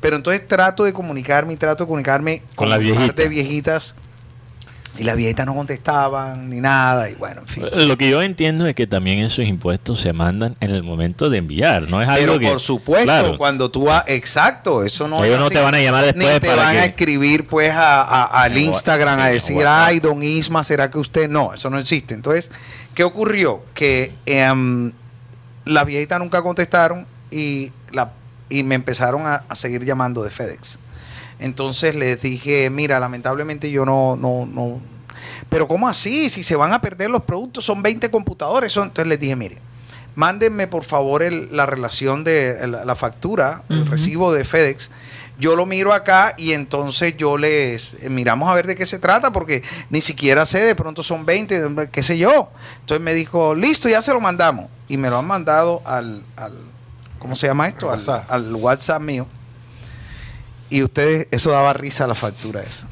Pero 0.00 0.16
entonces 0.16 0.46
trato 0.46 0.84
de 0.84 0.92
comunicarme 0.92 1.54
y 1.54 1.56
trato 1.56 1.84
de 1.84 1.88
comunicarme 1.88 2.42
Con 2.54 2.68
la 2.68 2.76
un 2.76 2.82
par 2.84 2.92
viejita. 2.98 3.22
de 3.22 3.28
viejitas. 3.28 3.96
Y 4.96 5.02
las 5.02 5.16
viejitas 5.16 5.44
no 5.44 5.54
contestaban 5.56 6.48
ni 6.50 6.60
nada. 6.60 7.10
Y 7.10 7.14
bueno, 7.16 7.40
en 7.40 7.46
fin. 7.48 7.64
Lo 7.88 7.98
que 7.98 8.08
yo 8.10 8.22
entiendo 8.22 8.66
es 8.68 8.76
que 8.76 8.86
también 8.86 9.18
esos 9.24 9.44
impuestos 9.44 10.00
se 10.00 10.12
mandan 10.12 10.56
en 10.60 10.70
el 10.70 10.84
momento 10.84 11.30
de 11.30 11.38
enviar, 11.38 11.88
no 11.88 12.00
es 12.00 12.08
algo 12.08 12.26
Pero 12.34 12.38
que... 12.38 12.46
por 12.48 12.60
supuesto, 12.60 13.04
Claro. 13.04 13.36
cuando 13.36 13.70
tú 13.70 13.86
vas, 13.86 14.04
exacto, 14.06 14.84
eso 14.84 15.08
no 15.08 15.24
Ellos 15.24 15.40
no 15.40 15.46
así. 15.46 15.54
te 15.56 15.60
van 15.62 15.74
a 15.74 15.80
llamar 15.80 16.04
después 16.04 16.34
Ni 16.34 16.40
te 16.40 16.46
para 16.46 16.62
van 16.62 16.76
a 16.76 16.84
escribir 16.84 17.46
pues 17.48 17.72
a, 17.72 18.02
a- 18.02 18.42
al 18.42 18.56
Instagram 18.56 19.18
a 19.18 19.26
decir, 19.30 19.64
ay, 19.66 19.98
don 19.98 20.22
Isma, 20.22 20.62
¿será 20.62 20.88
que 20.90 20.98
usted? 20.98 21.28
No, 21.28 21.52
eso 21.52 21.68
no 21.70 21.78
existe. 21.80 22.14
Entonces, 22.14 22.52
¿qué 22.94 23.02
ocurrió? 23.02 23.64
Que 23.74 24.14
em, 24.26 24.92
las 25.64 25.86
viejitas 25.86 26.20
nunca 26.20 26.40
contestaron 26.42 27.04
y, 27.32 27.72
la, 27.90 28.12
y 28.48 28.62
me 28.62 28.76
empezaron 28.76 29.26
a, 29.26 29.42
a 29.48 29.54
seguir 29.56 29.84
llamando 29.84 30.22
de 30.22 30.30
FedEx. 30.30 30.78
Entonces 31.38 31.94
les 31.94 32.20
dije, 32.22 32.70
mira, 32.70 33.00
lamentablemente 33.00 33.70
yo 33.70 33.84
no, 33.84 34.16
no, 34.16 34.46
no, 34.46 34.80
Pero 35.48 35.68
¿cómo 35.68 35.88
así? 35.88 36.30
Si 36.30 36.42
se 36.44 36.56
van 36.56 36.72
a 36.72 36.80
perder 36.80 37.10
los 37.10 37.22
productos, 37.22 37.64
son 37.64 37.82
20 37.82 38.10
computadores. 38.10 38.72
Son... 38.72 38.88
Entonces 38.88 39.08
les 39.08 39.20
dije, 39.20 39.36
mire, 39.36 39.58
mándenme 40.14 40.66
por 40.68 40.84
favor 40.84 41.22
el- 41.22 41.48
la 41.54 41.66
relación 41.66 42.24
de 42.24 42.66
la, 42.68 42.84
la 42.84 42.94
factura, 42.94 43.62
el 43.68 43.86
recibo 43.86 44.32
de 44.32 44.44
FedEx. 44.44 44.90
Yo 45.36 45.56
lo 45.56 45.66
miro 45.66 45.92
acá 45.92 46.34
y 46.38 46.52
entonces 46.52 47.16
yo 47.16 47.36
les 47.36 47.94
eh, 47.94 48.08
miramos 48.08 48.48
a 48.48 48.54
ver 48.54 48.68
de 48.68 48.76
qué 48.76 48.86
se 48.86 49.00
trata, 49.00 49.32
porque 49.32 49.64
ni 49.90 50.00
siquiera 50.00 50.46
sé, 50.46 50.60
de 50.60 50.76
pronto 50.76 51.02
son 51.02 51.26
20, 51.26 51.88
qué 51.90 52.02
sé 52.04 52.16
yo. 52.16 52.50
Entonces 52.80 53.04
me 53.04 53.14
dijo, 53.14 53.52
listo, 53.56 53.88
ya 53.88 54.00
se 54.00 54.12
lo 54.12 54.20
mandamos. 54.20 54.66
Y 54.86 54.96
me 54.96 55.10
lo 55.10 55.18
han 55.18 55.26
mandado 55.26 55.82
al, 55.84 56.22
al 56.36 56.52
¿cómo 57.18 57.34
se 57.34 57.48
llama 57.48 57.66
esto? 57.66 57.90
Al- 57.90 58.00
al 58.28 58.54
WhatsApp 58.54 59.02
mío. 59.02 59.26
Y 60.74 60.82
ustedes, 60.82 61.28
eso 61.30 61.52
daba 61.52 61.72
risa 61.72 62.04
la 62.08 62.16
factura 62.16 62.60
esa. 62.60 62.88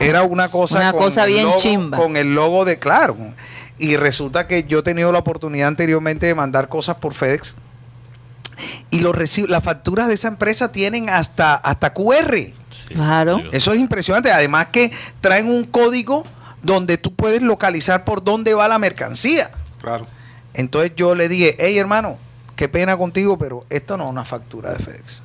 Era 0.00 0.24
una 0.24 0.48
cosa, 0.50 0.78
Una 0.78 0.92
cosa 0.92 1.26
el 1.26 1.32
bien 1.32 1.44
logo- 1.44 1.60
chimba. 1.60 1.96
Con 1.96 2.16
el 2.16 2.34
logo 2.34 2.64
de 2.64 2.80
Claro. 2.80 3.16
Y 3.78 3.94
resulta 3.94 4.48
que 4.48 4.64
yo 4.64 4.80
he 4.80 4.82
tenido 4.82 5.12
la 5.12 5.20
oportunidad 5.20 5.68
anteriormente 5.68 6.26
de 6.26 6.34
mandar 6.34 6.68
cosas 6.68 6.96
por 6.96 7.14
FedEx. 7.14 7.54
Y 8.90 8.98
los 8.98 9.14
las 9.48 9.62
facturas 9.62 10.08
de 10.08 10.14
esa 10.14 10.26
empresa 10.26 10.72
tienen 10.72 11.08
hasta, 11.08 11.54
hasta 11.54 11.94
QR. 11.94 12.34
Sí, 12.34 12.94
Claro. 12.94 13.42
Eso 13.52 13.72
es 13.72 13.78
impresionante. 13.78 14.32
Además 14.32 14.66
que 14.72 14.90
traen 15.20 15.48
un 15.48 15.62
código 15.66 16.24
donde 16.62 16.98
tú 16.98 17.14
puedes 17.14 17.42
localizar 17.42 18.04
por 18.04 18.24
dónde 18.24 18.54
va 18.54 18.66
la 18.66 18.80
mercancía. 18.80 19.52
Claro. 19.80 20.08
Entonces 20.52 20.94
yo 20.96 21.14
le 21.14 21.28
dije, 21.28 21.54
hey 21.60 21.78
hermano, 21.78 22.18
qué 22.56 22.68
pena 22.68 22.96
contigo, 22.96 23.38
pero 23.38 23.64
esta 23.70 23.96
no 23.96 24.06
es 24.06 24.10
una 24.10 24.24
factura 24.24 24.72
de 24.72 24.80
FedEx. 24.80 25.22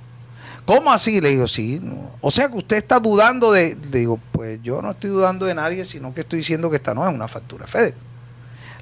¿Cómo 0.66 0.92
así? 0.92 1.20
Le 1.20 1.30
digo, 1.30 1.48
sí. 1.48 1.80
no. 1.82 2.12
O 2.22 2.32
sea 2.32 2.48
que 2.48 2.56
usted 2.58 2.78
está 2.78 3.00
dudando 3.00 3.52
de... 3.52 3.78
Le 3.92 4.00
digo, 4.00 4.20
pues 4.32 4.60
yo 4.64 4.82
no 4.82 4.92
estoy 4.92 5.10
dudando 5.10 5.46
de 5.46 5.54
nadie, 5.56 5.84
sino 5.86 6.14
que 6.14 6.22
estoy 6.22 6.40
diciendo 6.40 6.70
que 6.70 6.78
esta 6.78 6.94
no 6.94 7.08
es 7.08 7.14
una 7.14 7.28
factura 7.28 7.66
de 7.66 7.72
FedEx. 7.72 7.98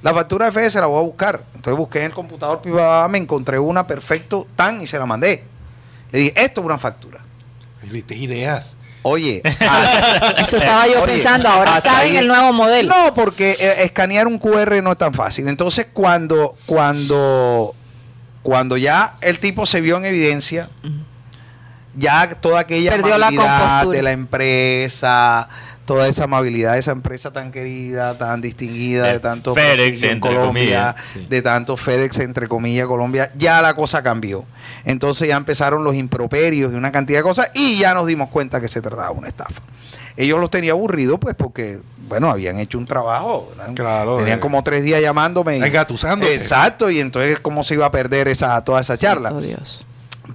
La 0.03 0.13
factura 0.13 0.45
de 0.47 0.51
FedEx 0.51 0.73
se 0.73 0.79
la 0.79 0.85
voy 0.87 0.99
a 0.99 1.05
buscar. 1.05 1.41
Entonces 1.55 1.77
busqué 1.77 1.99
en 1.99 2.05
el 2.05 2.11
computador 2.11 2.61
privado, 2.61 3.07
me 3.09 3.17
encontré 3.17 3.57
una 3.59 3.85
perfecto, 3.87 4.47
tan, 4.55 4.81
y 4.81 4.87
se 4.87 4.97
la 4.99 5.05
mandé. 5.05 5.43
Le 6.11 6.19
dije, 6.19 6.33
esto 6.43 6.61
es 6.61 6.65
una 6.65 6.77
factura. 6.77 7.19
Y 7.83 7.87
le 7.87 7.93
diste 7.93 8.15
ideas. 8.15 8.75
Oye, 9.03 9.41
ah, 9.61 10.35
Eso 10.37 10.57
estaba 10.57 10.87
yo 10.87 11.01
Oye, 11.01 11.13
pensando. 11.13 11.49
Ahora 11.49 11.81
saben 11.81 12.11
ahí- 12.11 12.17
el 12.17 12.27
nuevo 12.27 12.53
modelo. 12.53 12.93
No, 12.95 13.13
porque 13.15 13.57
eh, 13.59 13.83
escanear 13.83 14.27
un 14.27 14.37
QR 14.37 14.83
no 14.83 14.91
es 14.91 14.97
tan 14.99 15.13
fácil. 15.13 15.47
Entonces, 15.47 15.87
cuando, 15.91 16.55
cuando, 16.67 17.73
cuando 18.43 18.77
ya 18.77 19.15
el 19.21 19.39
tipo 19.39 19.65
se 19.65 19.81
vio 19.81 19.97
en 19.97 20.05
evidencia, 20.05 20.69
ya 21.93 22.29
toda 22.39 22.61
aquella 22.61 22.91
Perdió 22.91 23.15
amabilidad 23.15 23.87
de 23.87 24.01
la 24.01 24.11
empresa, 24.11 25.49
toda 25.85 26.07
esa 26.07 26.23
amabilidad 26.25 26.73
de 26.73 26.79
esa 26.79 26.91
empresa 26.91 27.31
tan 27.31 27.51
querida, 27.51 28.17
tan 28.17 28.41
distinguida, 28.41 29.07
de, 29.07 29.13
De 29.13 29.19
tanto 29.19 29.53
FedEx, 29.53 30.03
en 30.03 30.11
entre 30.11 30.29
Colombia, 30.35 30.95
comillas, 30.95 30.95
sí. 31.13 31.25
de 31.29 31.41
tanto 31.41 31.77
FedEx 31.77 32.19
entre 32.19 32.47
comillas 32.47 32.87
Colombia, 32.87 33.31
ya 33.37 33.61
la 33.61 33.73
cosa 33.75 34.01
cambió. 34.01 34.45
Entonces 34.85 35.27
ya 35.27 35.35
empezaron 35.35 35.83
los 35.83 35.95
improperios 35.95 36.71
y 36.71 36.75
una 36.75 36.91
cantidad 36.91 37.19
de 37.19 37.23
cosas 37.23 37.51
y 37.53 37.77
ya 37.77 37.93
nos 37.93 38.07
dimos 38.07 38.29
cuenta 38.29 38.61
que 38.61 38.67
se 38.67 38.81
trataba 38.81 39.09
de 39.09 39.17
una 39.17 39.27
estafa. 39.27 39.61
Ellos 40.17 40.39
los 40.39 40.49
tenía 40.49 40.71
aburridos 40.71 41.19
pues 41.19 41.35
porque, 41.35 41.79
bueno, 42.07 42.29
habían 42.29 42.59
hecho 42.59 42.77
un 42.77 42.85
trabajo. 42.85 43.51
¿verdad? 43.57 43.73
Claro, 43.75 44.17
Tenían 44.17 44.37
eh, 44.37 44.41
como 44.41 44.63
tres 44.63 44.83
días 44.83 45.01
llamándome. 45.01 45.57
y-. 45.57 46.33
Exacto, 46.33 46.89
y 46.89 46.99
entonces 46.99 47.39
cómo 47.39 47.63
se 47.63 47.75
iba 47.75 47.85
a 47.85 47.91
perder 47.91 48.27
esa, 48.27 48.63
toda 48.63 48.81
esa 48.81 48.97
charla. 48.97 49.31
Oh, 49.33 49.41
Dios. 49.41 49.85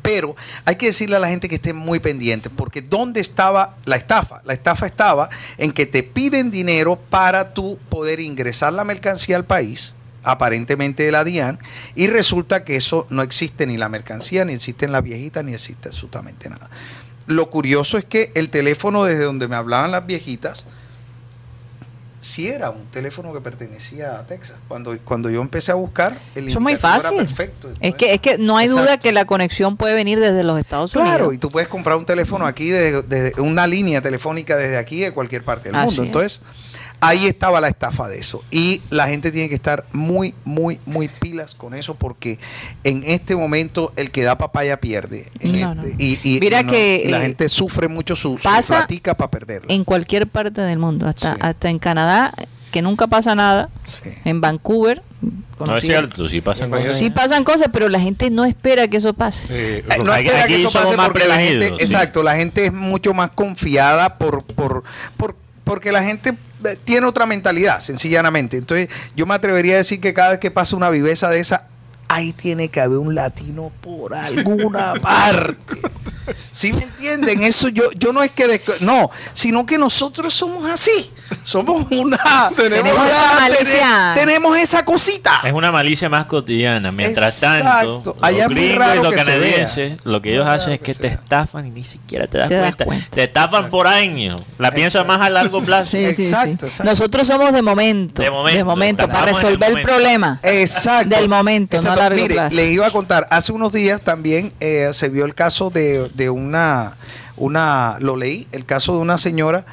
Pero 0.02 0.34
hay 0.64 0.76
que 0.76 0.86
decirle 0.86 1.16
a 1.16 1.20
la 1.20 1.28
gente 1.28 1.48
que 1.48 1.56
esté 1.56 1.72
muy 1.72 2.00
pendiente, 2.00 2.50
porque 2.50 2.82
¿dónde 2.82 3.20
estaba 3.20 3.76
la 3.84 3.96
estafa? 3.96 4.42
La 4.44 4.52
estafa 4.52 4.86
estaba 4.86 5.28
en 5.58 5.72
que 5.72 5.86
te 5.86 6.02
piden 6.02 6.50
dinero 6.50 6.96
para 6.96 7.54
tú 7.54 7.78
poder 7.88 8.20
ingresar 8.20 8.72
la 8.72 8.84
mercancía 8.84 9.36
al 9.36 9.44
país, 9.44 9.94
aparentemente 10.22 11.04
de 11.04 11.12
la 11.12 11.24
DIAN, 11.24 11.58
y 11.94 12.08
resulta 12.08 12.64
que 12.64 12.76
eso 12.76 13.06
no 13.10 13.22
existe 13.22 13.66
ni 13.66 13.76
la 13.76 13.88
mercancía, 13.88 14.44
ni 14.44 14.54
existen 14.54 14.92
las 14.92 15.02
viejitas, 15.02 15.44
ni 15.44 15.54
existe 15.54 15.88
absolutamente 15.88 16.50
nada. 16.50 16.68
Lo 17.26 17.50
curioso 17.50 17.98
es 17.98 18.04
que 18.04 18.32
el 18.34 18.50
teléfono 18.50 19.04
desde 19.04 19.24
donde 19.24 19.48
me 19.48 19.56
hablaban 19.56 19.92
las 19.92 20.06
viejitas, 20.06 20.66
sí 22.20 22.48
era 22.48 22.70
un 22.70 22.84
teléfono 22.86 23.32
que 23.32 23.40
pertenecía 23.40 24.18
a 24.18 24.26
Texas. 24.26 24.56
Cuando, 24.68 24.98
cuando 25.04 25.30
yo 25.30 25.40
empecé 25.42 25.72
a 25.72 25.74
buscar, 25.76 26.18
el 26.34 26.48
Eso 26.48 26.58
es 26.58 26.62
muy 26.62 26.76
fácil. 26.76 27.14
era 27.14 27.24
perfecto. 27.24 27.70
Es 27.80 27.94
que, 27.94 28.14
es 28.14 28.20
que 28.20 28.38
no 28.38 28.56
hay 28.56 28.68
duda 28.68 28.98
que 28.98 29.12
la 29.12 29.24
conexión 29.26 29.76
puede 29.76 29.94
venir 29.94 30.18
desde 30.20 30.42
los 30.42 30.58
Estados 30.58 30.92
Claro, 30.92 31.24
y 31.24 31.28
Unidos. 31.28 31.40
tú 31.40 31.50
puedes 31.50 31.68
comprar 31.68 31.96
un 31.96 32.04
teléfono 32.04 32.46
aquí, 32.46 32.70
desde, 32.70 33.02
desde 33.02 33.40
una 33.40 33.66
línea 33.66 34.00
telefónica 34.00 34.56
desde 34.56 34.76
aquí, 34.78 35.00
de 35.00 35.12
cualquier 35.12 35.44
parte 35.44 35.68
del 35.70 35.76
Así 35.76 36.00
mundo. 36.00 36.20
es. 36.22 36.40
Ahí 37.00 37.26
estaba 37.26 37.60
la 37.60 37.68
estafa 37.68 38.08
de 38.08 38.18
eso. 38.18 38.42
Y 38.50 38.80
la 38.90 39.06
gente 39.08 39.30
tiene 39.30 39.48
que 39.48 39.54
estar 39.54 39.84
muy, 39.92 40.34
muy, 40.44 40.80
muy 40.86 41.08
pilas 41.08 41.54
con 41.54 41.74
eso, 41.74 41.94
porque 41.94 42.38
en 42.84 43.02
este 43.04 43.36
momento 43.36 43.92
el 43.96 44.10
que 44.10 44.22
da 44.22 44.38
papaya 44.38 44.80
pierde. 44.80 45.30
No, 45.42 45.46
este- 45.46 45.60
no. 45.60 45.82
Y, 45.98 46.18
y- 46.24 46.40
Mira 46.40 46.60
y 46.60 46.64
no- 46.64 46.70
que, 46.72 47.02
y 47.04 47.08
la 47.08 47.18
eh, 47.18 47.22
gente 47.22 47.48
sufre 47.48 47.88
mucho 47.88 48.16
su, 48.16 48.36
platica 48.38 49.14
para 49.16 49.30
perderla. 49.30 49.72
En 49.72 49.84
cualquier 49.84 50.26
parte 50.26 50.60
del 50.62 50.78
mundo, 50.78 51.06
hasta, 51.06 51.34
Sí. 51.34 51.40
hasta 51.42 51.68
en 51.70 51.78
Canadá, 51.78 52.32
que 52.72 52.82
nunca 52.82 53.06
pasa 53.06 53.34
nada. 53.34 53.68
Sí. 53.84 54.10
En 54.24 54.40
Vancouver. 54.40 55.02
No 55.66 55.76
es 55.76 55.84
cierto, 55.84 56.28
sí 56.28 56.40
pasan 56.42 56.70
cosas. 56.70 56.98
Sí 56.98 57.08
pasan 57.10 57.42
cosas, 57.44 57.68
pero 57.72 57.88
la 57.88 57.98
gente 58.00 58.28
no 58.30 58.44
espera 58.44 58.88
que 58.88 58.98
eso 58.98 59.14
pase. 59.14 59.44
Eh, 59.50 59.78
Eh, 59.88 59.98
no 60.04 60.12
Aquí- 60.12 60.26
espera 60.26 60.46
que 60.46 60.60
eso 60.60 60.70
pase 60.72 60.94
porque 60.96 61.26
la 61.28 61.38
gente, 61.38 61.68
sí. 61.68 61.74
exacto, 61.78 62.22
la 62.22 62.36
gente 62.36 62.66
es 62.66 62.72
mucho 62.72 63.14
más 63.14 63.30
confiada 63.30 64.18
por, 64.18 64.42
por, 64.44 64.82
por- 65.16 65.36
porque 65.64 65.90
la 65.92 66.02
gente 66.04 66.30
eh, 66.30 66.36
tiene 66.84 67.06
otra 67.06 67.26
mentalidad, 67.26 67.80
sencillamente. 67.80 68.56
Entonces, 68.56 68.88
yo 69.14 69.26
me 69.26 69.34
atrevería 69.34 69.74
a 69.74 69.78
decir 69.78 70.00
que 70.00 70.12
cada 70.12 70.30
vez 70.30 70.40
que 70.40 70.50
pasa 70.50 70.76
una 70.76 70.90
viveza 70.90 71.30
de 71.30 71.40
esa, 71.40 71.68
ahí 72.08 72.32
tiene 72.32 72.68
que 72.68 72.80
haber 72.80 72.98
un 72.98 73.14
latino 73.14 73.72
por 73.80 74.14
alguna 74.14 74.94
parte. 75.02 75.80
¿Sí 76.52 76.72
me 76.72 76.82
entienden? 76.82 77.42
Eso 77.42 77.68
yo, 77.68 77.92
yo 77.92 78.12
no 78.12 78.22
es 78.22 78.30
que 78.32 78.60
no, 78.80 79.10
sino 79.32 79.64
que 79.64 79.78
nosotros 79.78 80.34
somos 80.34 80.68
así. 80.68 81.12
Somos 81.46 81.86
una 81.92 82.50
Tenemos 82.56 82.92
una- 82.92 83.06
esa 83.08 83.34
malicia. 83.40 84.12
tene- 84.14 84.26
tenemos 84.26 84.58
esa 84.58 84.84
cosita. 84.84 85.40
Es 85.44 85.52
una 85.52 85.70
malicia 85.70 86.08
más 86.08 86.26
cotidiana. 86.26 86.90
Mientras 86.90 87.34
Exacto. 87.42 88.02
tanto, 88.02 88.16
Allá 88.20 88.36
es 88.38 88.42
los 88.48 88.52
muy 88.52 88.62
gringos 88.66 88.78
raro 88.84 89.00
y 89.00 89.02
los 89.04 89.14
canadienses, 89.14 89.92
lo 90.02 90.20
que 90.20 90.32
ellos 90.32 90.44
Muy 90.44 90.54
hacen 90.54 90.72
es 90.72 90.80
que 90.80 90.86
que 90.92 90.94
te 91.02 91.06
estafan 91.06 91.66
y 91.66 91.70
ni 91.70 91.84
siquiera 91.84 92.26
te 92.26 92.38
das, 92.38 92.48
Te 92.48 92.56
das 92.56 92.74
cuenta. 92.76 93.06
Te 93.10 93.22
estafan 93.24 93.70
por 93.70 93.86
años. 93.86 94.42
La 94.58 94.72
piensan 94.72 95.06
más 95.06 95.20
a 95.20 95.28
largo 95.30 95.62
plazo. 95.62 95.90
Sí, 95.92 96.12
sí, 96.14 96.24
Exacto, 96.24 96.56
sí. 96.62 96.66
exacto. 96.66 96.84
Nosotros 96.90 97.26
somos 97.28 97.52
de 97.52 97.62
momento. 97.62 98.22
De 98.22 98.30
momento, 98.64 99.06
para 99.06 99.30
estamos 99.30 99.44
en 99.44 99.48
el 99.48 99.54
resolver 99.54 99.68
el, 99.68 99.72
momento. 99.74 99.88
problema. 99.92 100.40
Exacto. 100.42 101.14
Del 101.16 101.28
momento, 101.28 101.80
no 101.80 101.92
a 101.92 101.96
largo 101.96 102.20
Mire, 102.22 102.34
plazo. 102.34 102.56
les 102.56 102.70
iba 102.72 102.86
a 102.88 102.90
contar, 102.90 103.24
hace 103.30 103.52
unos 103.52 103.72
días 103.72 104.00
también 104.00 104.52
eh, 104.58 104.90
se 104.92 105.08
vio 105.10 105.24
el 105.24 105.34
caso 105.36 105.70
de, 105.70 106.08
de 106.14 106.28
una, 106.28 106.96
una, 107.36 107.98
lo 108.00 108.16
leí, 108.16 108.48
el 108.52 108.64
caso 108.64 108.94
de 108.94 108.98
una 108.98 109.16
señora 109.18 109.64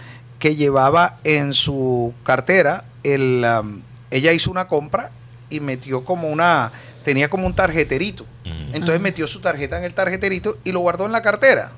que 0.44 0.58
llevaba 0.58 1.20
en 1.24 1.54
su 1.54 2.14
cartera, 2.24 2.84
el, 3.06 3.46
um, 3.62 3.82
ella 4.12 4.34
hizo 4.34 4.52
una 4.52 4.68
compra 4.68 5.10
y 5.50 5.62
metió 5.62 6.04
como 6.04 6.28
una, 6.28 6.74
tenía 7.06 7.30
como 7.30 7.48
un 7.48 7.54
tarjeterito. 7.56 8.26
Entonces 8.74 9.00
metió 9.00 9.26
su 9.26 9.40
tarjeta 9.40 9.78
en 9.78 9.86
el 9.86 9.94
tarjeterito 9.94 10.58
y 10.66 10.74
lo 10.74 10.82
guardó 10.82 11.06
en 11.06 11.14
la 11.14 11.22
cartera. 11.22 11.72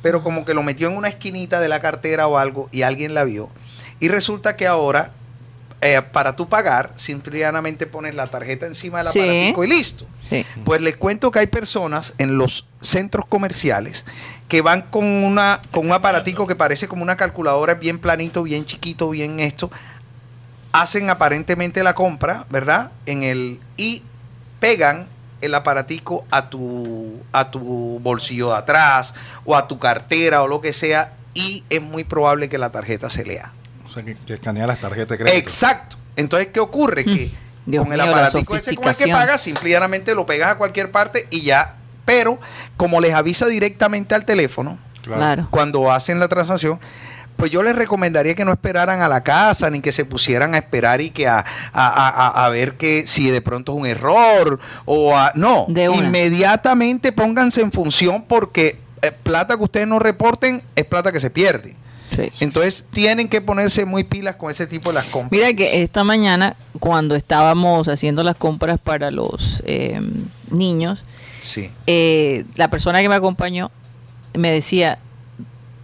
Pero 0.00 0.22
como 0.22 0.46
que 0.46 0.54
lo 0.54 0.62
metió 0.62 0.88
en 0.88 0.96
una 0.96 1.08
esquinita 1.08 1.60
de 1.60 1.68
la 1.68 1.80
cartera 1.82 2.26
o 2.26 2.38
algo 2.38 2.70
y 2.72 2.80
alguien 2.80 3.12
la 3.12 3.24
vio. 3.24 3.50
Y 3.98 4.08
resulta 4.08 4.56
que 4.56 4.66
ahora, 4.66 5.12
eh, 5.82 6.00
para 6.10 6.36
tú 6.36 6.48
pagar, 6.48 6.94
simplemente 6.96 7.86
pones 7.86 8.14
la 8.14 8.28
tarjeta 8.28 8.64
encima 8.64 9.02
del 9.02 9.08
Sí. 9.12 9.20
aparatico 9.20 9.64
y 9.64 9.68
listo. 9.68 10.06
Sí. 10.26 10.46
Pues 10.64 10.80
les 10.80 10.96
cuento 10.96 11.30
que 11.30 11.40
hay 11.40 11.48
personas 11.48 12.14
en 12.16 12.38
los 12.38 12.66
centros 12.80 13.26
comerciales 13.26 14.06
que 14.50 14.60
van 14.60 14.82
con 14.82 15.06
una 15.06 15.62
con 15.70 15.86
un 15.86 15.92
aparatico 15.92 16.46
que 16.46 16.54
parece 16.54 16.88
como 16.88 17.02
una 17.02 17.16
calculadora 17.16 17.74
bien 17.74 17.98
planito, 17.98 18.42
bien 18.42 18.66
chiquito, 18.66 19.08
bien 19.08 19.40
esto. 19.40 19.70
Hacen 20.72 21.08
aparentemente 21.08 21.82
la 21.82 21.94
compra, 21.94 22.44
¿verdad? 22.50 22.92
En 23.06 23.22
el 23.22 23.60
y 23.78 24.02
pegan 24.60 25.08
el 25.40 25.54
aparatico 25.54 26.26
a 26.30 26.50
tu 26.50 27.22
a 27.32 27.50
tu 27.50 27.98
bolsillo 28.00 28.50
de 28.50 28.56
atrás 28.56 29.14
o 29.46 29.56
a 29.56 29.66
tu 29.66 29.78
cartera 29.78 30.42
o 30.42 30.48
lo 30.48 30.60
que 30.60 30.74
sea 30.74 31.14
y 31.32 31.64
es 31.70 31.80
muy 31.80 32.04
probable 32.04 32.50
que 32.50 32.58
la 32.58 32.70
tarjeta 32.70 33.08
se 33.08 33.24
lea. 33.24 33.52
O 33.86 33.88
sea, 33.88 34.02
que, 34.02 34.14
que 34.14 34.34
escanea 34.34 34.66
las 34.66 34.80
tarjetas 34.80 35.16
de 35.16 35.24
crédito. 35.24 35.38
Exacto. 35.38 35.96
Entonces, 36.16 36.48
¿qué 36.52 36.60
ocurre? 36.60 37.04
Que 37.04 37.30
Mm. 37.66 37.70
Dios 37.70 37.84
con 37.84 37.92
el 37.92 38.00
mío, 38.00 38.10
aparatico 38.10 38.56
ese 38.56 38.74
con 38.74 38.88
el 38.88 38.96
que 38.96 39.08
pagas, 39.08 39.40
simplemente 39.40 40.14
lo 40.14 40.26
pegas 40.26 40.50
a 40.50 40.58
cualquier 40.58 40.90
parte 40.90 41.26
y 41.30 41.42
ya. 41.42 41.76
Pero, 42.04 42.40
como 42.80 42.98
les 43.02 43.12
avisa 43.12 43.44
directamente 43.46 44.14
al 44.14 44.24
teléfono, 44.24 44.78
Claro. 45.02 45.48
cuando 45.50 45.92
hacen 45.92 46.18
la 46.18 46.28
transacción, 46.28 46.80
pues 47.36 47.50
yo 47.50 47.62
les 47.62 47.76
recomendaría 47.76 48.34
que 48.34 48.44
no 48.46 48.52
esperaran 48.52 49.02
a 49.02 49.08
la 49.08 49.22
casa, 49.22 49.68
ni 49.68 49.82
que 49.82 49.92
se 49.92 50.06
pusieran 50.06 50.54
a 50.54 50.58
esperar 50.58 51.02
y 51.02 51.10
que 51.10 51.28
a, 51.28 51.44
a- 51.74 52.44
a- 52.46 52.48
ver 52.48 52.78
que 52.78 53.06
si 53.06 53.30
de 53.30 53.42
pronto 53.42 53.72
es 53.72 53.78
un 53.78 53.86
error 53.86 54.58
o 54.86 55.14
a, 55.14 55.32
no, 55.34 55.66
inmediatamente 56.24 57.12
pónganse 57.12 57.60
en 57.60 57.72
función 57.72 58.24
porque 58.26 58.78
eh, 59.02 59.12
plata 59.22 59.56
que 59.58 59.62
ustedes 59.64 59.86
no 59.86 59.98
reporten 59.98 60.62
es 60.74 60.84
plata 60.86 61.12
que 61.12 61.20
se 61.20 61.30
pierde. 61.30 61.76
Sí. 62.16 62.30
Entonces 62.44 62.84
tienen 62.90 63.28
que 63.28 63.40
ponerse 63.40 63.84
muy 63.84 64.04
pilas 64.04 64.36
con 64.36 64.50
ese 64.50 64.66
tipo 64.66 64.90
de 64.90 64.94
las 64.94 65.04
compras. 65.04 65.30
Mira 65.30 65.52
que 65.54 65.82
esta 65.82 66.02
mañana, 66.02 66.56
cuando 66.80 67.14
estábamos 67.14 67.88
haciendo 67.88 68.22
las 68.24 68.36
compras 68.36 68.80
para 68.82 69.10
los 69.10 69.62
eh, 69.66 70.00
niños, 70.50 71.04
Sí. 71.40 71.70
eh, 71.86 72.44
la 72.56 72.68
persona 72.68 73.00
que 73.00 73.08
me 73.08 73.14
acompañó 73.14 73.70
me 74.34 74.50
decía, 74.52 74.98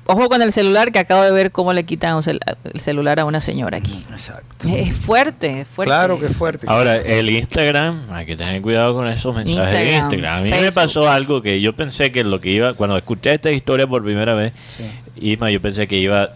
ojo 0.06 0.28
con 0.28 0.40
el 0.42 0.52
celular, 0.52 0.92
que 0.92 0.98
acabo 1.00 1.22
de 1.22 1.32
ver 1.32 1.50
cómo 1.50 1.72
le 1.72 1.84
quitan 1.84 2.16
cel- 2.18 2.38
el 2.72 2.80
celular 2.80 3.18
a 3.18 3.24
una 3.24 3.40
señora 3.40 3.78
aquí. 3.78 4.04
Exacto. 4.10 4.68
Es 4.68 4.94
fuerte, 4.94 5.62
es 5.62 5.66
fuerte. 5.66 5.88
Claro 5.90 6.20
que 6.20 6.26
es 6.26 6.36
fuerte. 6.36 6.66
Ahora, 6.68 6.96
el 6.96 7.28
Instagram, 7.30 8.02
hay 8.10 8.24
que 8.26 8.36
tener 8.36 8.62
cuidado 8.62 8.94
con 8.94 9.08
esos 9.08 9.34
mensajes 9.34 9.72
de 9.74 9.94
Instagram, 9.96 10.38
Instagram. 10.38 10.38
A 10.38 10.56
mí 10.60 10.62
me 10.66 10.72
pasó 10.72 11.10
algo 11.10 11.42
que 11.42 11.60
yo 11.60 11.74
pensé 11.74 12.12
que 12.12 12.22
lo 12.22 12.38
que 12.38 12.50
iba, 12.50 12.74
cuando 12.74 12.96
escuché 12.96 13.34
esta 13.34 13.50
historia 13.50 13.86
por 13.86 14.04
primera 14.04 14.34
vez, 14.34 14.52
Sí. 14.68 14.84
Isma, 15.32 15.50
yo 15.50 15.60
pensé 15.60 15.86
que 15.88 15.96
iba 15.96 16.30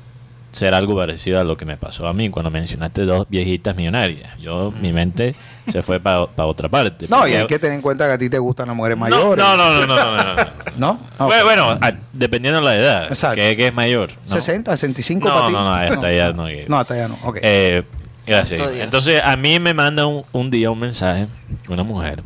ser 0.52 0.74
algo 0.74 0.96
parecido 0.96 1.38
a 1.40 1.44
lo 1.44 1.56
que 1.56 1.64
me 1.64 1.76
pasó 1.76 2.06
a 2.08 2.12
mí 2.12 2.28
cuando 2.28 2.50
mencionaste 2.50 3.04
dos 3.04 3.26
viejitas 3.28 3.76
millonarias. 3.76 4.36
Yo, 4.40 4.72
mi 4.72 4.92
mente 4.92 5.34
se 5.70 5.82
fue 5.82 6.00
para 6.00 6.24
otra 6.36 6.68
parte. 6.68 7.06
no, 7.08 7.26
y 7.28 7.34
hay 7.34 7.46
que 7.46 7.58
tener 7.58 7.76
en 7.76 7.82
cuenta 7.82 8.06
que 8.06 8.12
a 8.14 8.18
ti 8.18 8.28
te 8.28 8.38
gustan 8.38 8.66
las 8.66 8.76
mujeres 8.76 8.98
mayores. 8.98 9.42
no, 9.44 9.56
no, 9.56 9.72
no, 9.74 9.86
no, 9.86 9.96
no, 9.96 10.16
no, 10.16 10.34
no. 10.34 10.44
¿No? 10.76 10.98
Ah, 11.18 11.26
Bueno, 11.26 11.38
ok. 11.40 11.44
bueno, 11.44 11.68
a- 11.80 11.92
dependiendo 12.12 12.58
de 12.60 12.64
la 12.64 12.76
edad, 12.76 13.04
Exacto. 13.08 13.36
que, 13.36 13.56
que 13.56 13.68
es 13.68 13.74
mayor. 13.74 14.10
¿no? 14.26 14.34
60, 14.34 14.76
65 14.76 15.28
No, 15.28 15.34
para 15.34 15.46
ti. 15.46 15.52
no, 15.52 15.64
no, 15.64 15.74
hasta 15.74 16.06
allá 16.08 16.32
no. 16.32 16.46
No, 16.68 16.78
hasta 16.78 16.94
allá 16.94 17.08
no. 17.08 17.18
Ok. 17.24 17.38
Eh, 17.42 17.82
gracias. 18.26 18.60
Entonces, 18.80 19.22
a 19.24 19.36
mí 19.36 19.58
me 19.60 19.72
manda 19.74 20.06
un, 20.06 20.24
un 20.32 20.50
día 20.50 20.70
un 20.70 20.78
mensaje, 20.80 21.26
una 21.68 21.82
mujer. 21.84 22.22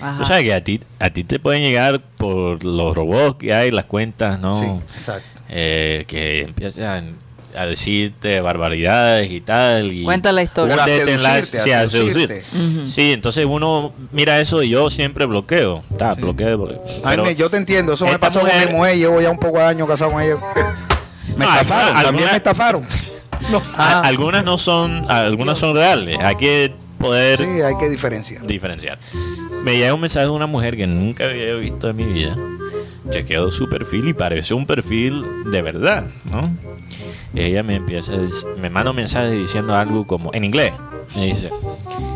Ajá. 0.00 0.18
Tú 0.18 0.24
sabes 0.24 0.44
que 0.44 0.52
a 0.54 0.64
ti, 0.64 0.80
a 0.98 1.10
ti 1.10 1.22
te 1.24 1.38
pueden 1.38 1.62
llegar 1.62 2.00
por 2.16 2.64
los 2.64 2.94
robots 2.94 3.36
que 3.38 3.54
hay, 3.54 3.70
las 3.70 3.84
cuentas, 3.84 4.40
¿no? 4.40 4.54
sí, 4.54 4.66
exacto. 4.94 5.35
Eh, 5.48 6.04
que 6.08 6.42
empiezan 6.42 7.14
a 7.56 7.64
decirte 7.66 8.40
barbaridades 8.40 9.30
y 9.30 9.40
tal. 9.40 9.92
Y 9.92 10.02
Cuenta 10.04 10.30
la 10.32 10.42
historia. 10.42 10.76
desenlace- 10.84 11.44
seducirte, 11.46 11.58
a 11.58 11.60
sí, 11.62 11.72
a 11.72 11.88
seducirte. 11.88 12.42
Sí, 12.86 13.12
entonces 13.12 13.46
uno 13.46 13.94
mira 14.12 14.40
eso 14.40 14.62
y 14.62 14.68
yo 14.70 14.90
siempre 14.90 15.24
bloqueo. 15.26 15.82
Está, 15.90 16.14
Sí. 16.14 16.20
bloqueo, 16.20 16.58
bloqueo. 16.58 16.82
A 16.82 16.86
mí 16.86 17.00
Pero- 17.04 17.24
me- 17.24 17.34
yo 17.34 17.48
te 17.48 17.56
entiendo, 17.56 17.94
eso 17.94 18.04
me 18.06 18.18
pasó 18.18 18.40
con 18.40 18.50
mi 18.58 18.66
mujer, 18.72 18.96
llevo 18.96 19.20
ya 19.20 19.30
un 19.30 19.38
poco 19.38 19.58
de 19.58 19.64
años 19.64 19.88
casado 19.88 20.10
con 20.12 20.22
ella. 20.22 20.36
Me 21.36 21.44
No, 21.44 21.52
estafaron, 21.52 21.88
alguna- 21.88 22.02
también 22.04 22.28
me 22.30 22.36
estafaron. 22.36 22.84
No, 23.50 23.58
a- 23.58 23.62
ah, 23.76 24.00
algunas 24.00 24.44
no 24.44 24.56
son, 24.58 25.10
algunas 25.10 25.58
son 25.58 25.74
reales. 25.74 26.18
Hay 26.20 26.36
que 26.36 26.72
poder 26.98 27.36
sí, 27.38 27.44
hay 27.44 27.76
que 27.78 27.88
diferenciar. 27.90 28.46
diferenciar. 28.46 28.98
Me 29.62 29.76
llega 29.76 29.92
un 29.94 30.00
mensaje 30.00 30.24
de 30.24 30.30
una 30.32 30.46
mujer 30.46 30.74
que 30.76 30.86
nunca 30.86 31.24
había 31.24 31.54
visto 31.54 31.88
en 31.90 31.96
mi 31.96 32.04
vida. 32.04 32.34
Chequeo 33.10 33.50
su 33.50 33.68
perfil 33.68 34.08
y 34.08 34.12
parece 34.12 34.54
un 34.54 34.66
perfil 34.66 35.24
de 35.50 35.62
verdad, 35.62 36.04
¿no? 36.30 36.50
Ella 37.34 37.62
me 37.62 37.76
empieza, 37.76 38.12
me 38.58 38.70
manda 38.70 38.90
un 38.90 38.96
mensaje 38.96 39.30
diciendo 39.32 39.74
algo 39.76 40.06
como 40.06 40.32
en 40.34 40.44
inglés. 40.44 40.72
Me 41.14 41.26
dice, 41.26 41.50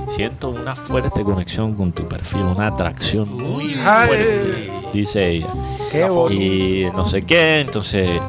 siento 0.08 0.48
una 0.50 0.74
fuerte 0.74 1.22
conexión 1.22 1.74
con 1.74 1.92
tu 1.92 2.06
perfil, 2.08 2.42
una 2.42 2.68
atracción 2.68 3.28
muy 3.36 3.68
fuerte, 3.70 4.70
dice 4.92 5.28
ella. 5.30 5.46
Qué. 5.92 6.06
Y 6.32 6.86
no 6.94 7.04
sé 7.04 7.22
qué, 7.22 7.60
entonces 7.60 8.08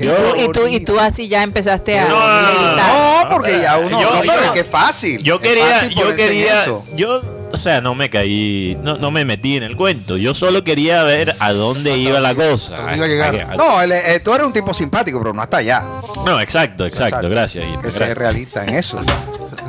y, 0.00 0.06
tú, 0.06 0.36
y, 0.36 0.48
tú, 0.52 0.66
y 0.66 0.80
tú 0.80 0.98
así 1.00 1.28
ya 1.28 1.42
empezaste 1.42 1.98
a 1.98 2.08
No, 2.08 2.14
no, 2.14 2.18
no, 2.18 2.42
no, 2.42 2.46
meditar. 2.46 3.24
No, 3.24 3.30
porque 3.36 3.60
ya 3.60 3.78
uno. 3.78 3.88
Yo- 4.00 4.14
no, 4.14 4.20
pero 4.20 4.34
yo- 4.34 4.44
es 4.44 4.50
que 4.52 4.64
fácil. 4.64 5.22
Yo 5.22 5.38
quería, 5.38 5.66
fácil 5.66 5.94
yo 5.94 6.14
quería, 6.14 6.62
eso. 6.62 6.84
yo, 6.94 7.22
o 7.52 7.56
sea, 7.56 7.80
no 7.80 7.94
me 7.94 8.08
caí, 8.10 8.76
no, 8.82 8.96
no 8.96 9.10
me 9.10 9.24
metí 9.24 9.56
en 9.56 9.62
el 9.62 9.76
cuento. 9.76 10.16
Yo 10.16 10.34
solo 10.34 10.64
quería 10.64 11.02
ver 11.04 11.36
a 11.38 11.52
dónde 11.52 11.96
iba 11.98 12.18
la 12.20 12.34
cosa. 12.34 12.76
dónde 12.76 12.96
iba 12.96 13.04
a 13.04 13.08
llegar. 13.08 13.36
A- 13.36 13.52
a- 13.52 13.56
No, 13.56 13.82
él- 13.82 13.92
eh, 13.92 14.20
tú 14.24 14.32
eres 14.34 14.46
un 14.46 14.52
tipo 14.52 14.72
simpático, 14.74 15.18
pero 15.20 15.32
no 15.32 15.42
hasta 15.42 15.58
allá. 15.58 15.84
no, 16.24 16.40
exacto, 16.40 16.86
exacto, 16.86 17.16
Exacto. 17.16 17.28
gracias. 17.28 17.64
Irma, 17.68 17.82
Que 17.82 17.90
ser 17.90 18.16
realista 18.18 18.64
en 18.64 18.74
eso. 18.76 18.98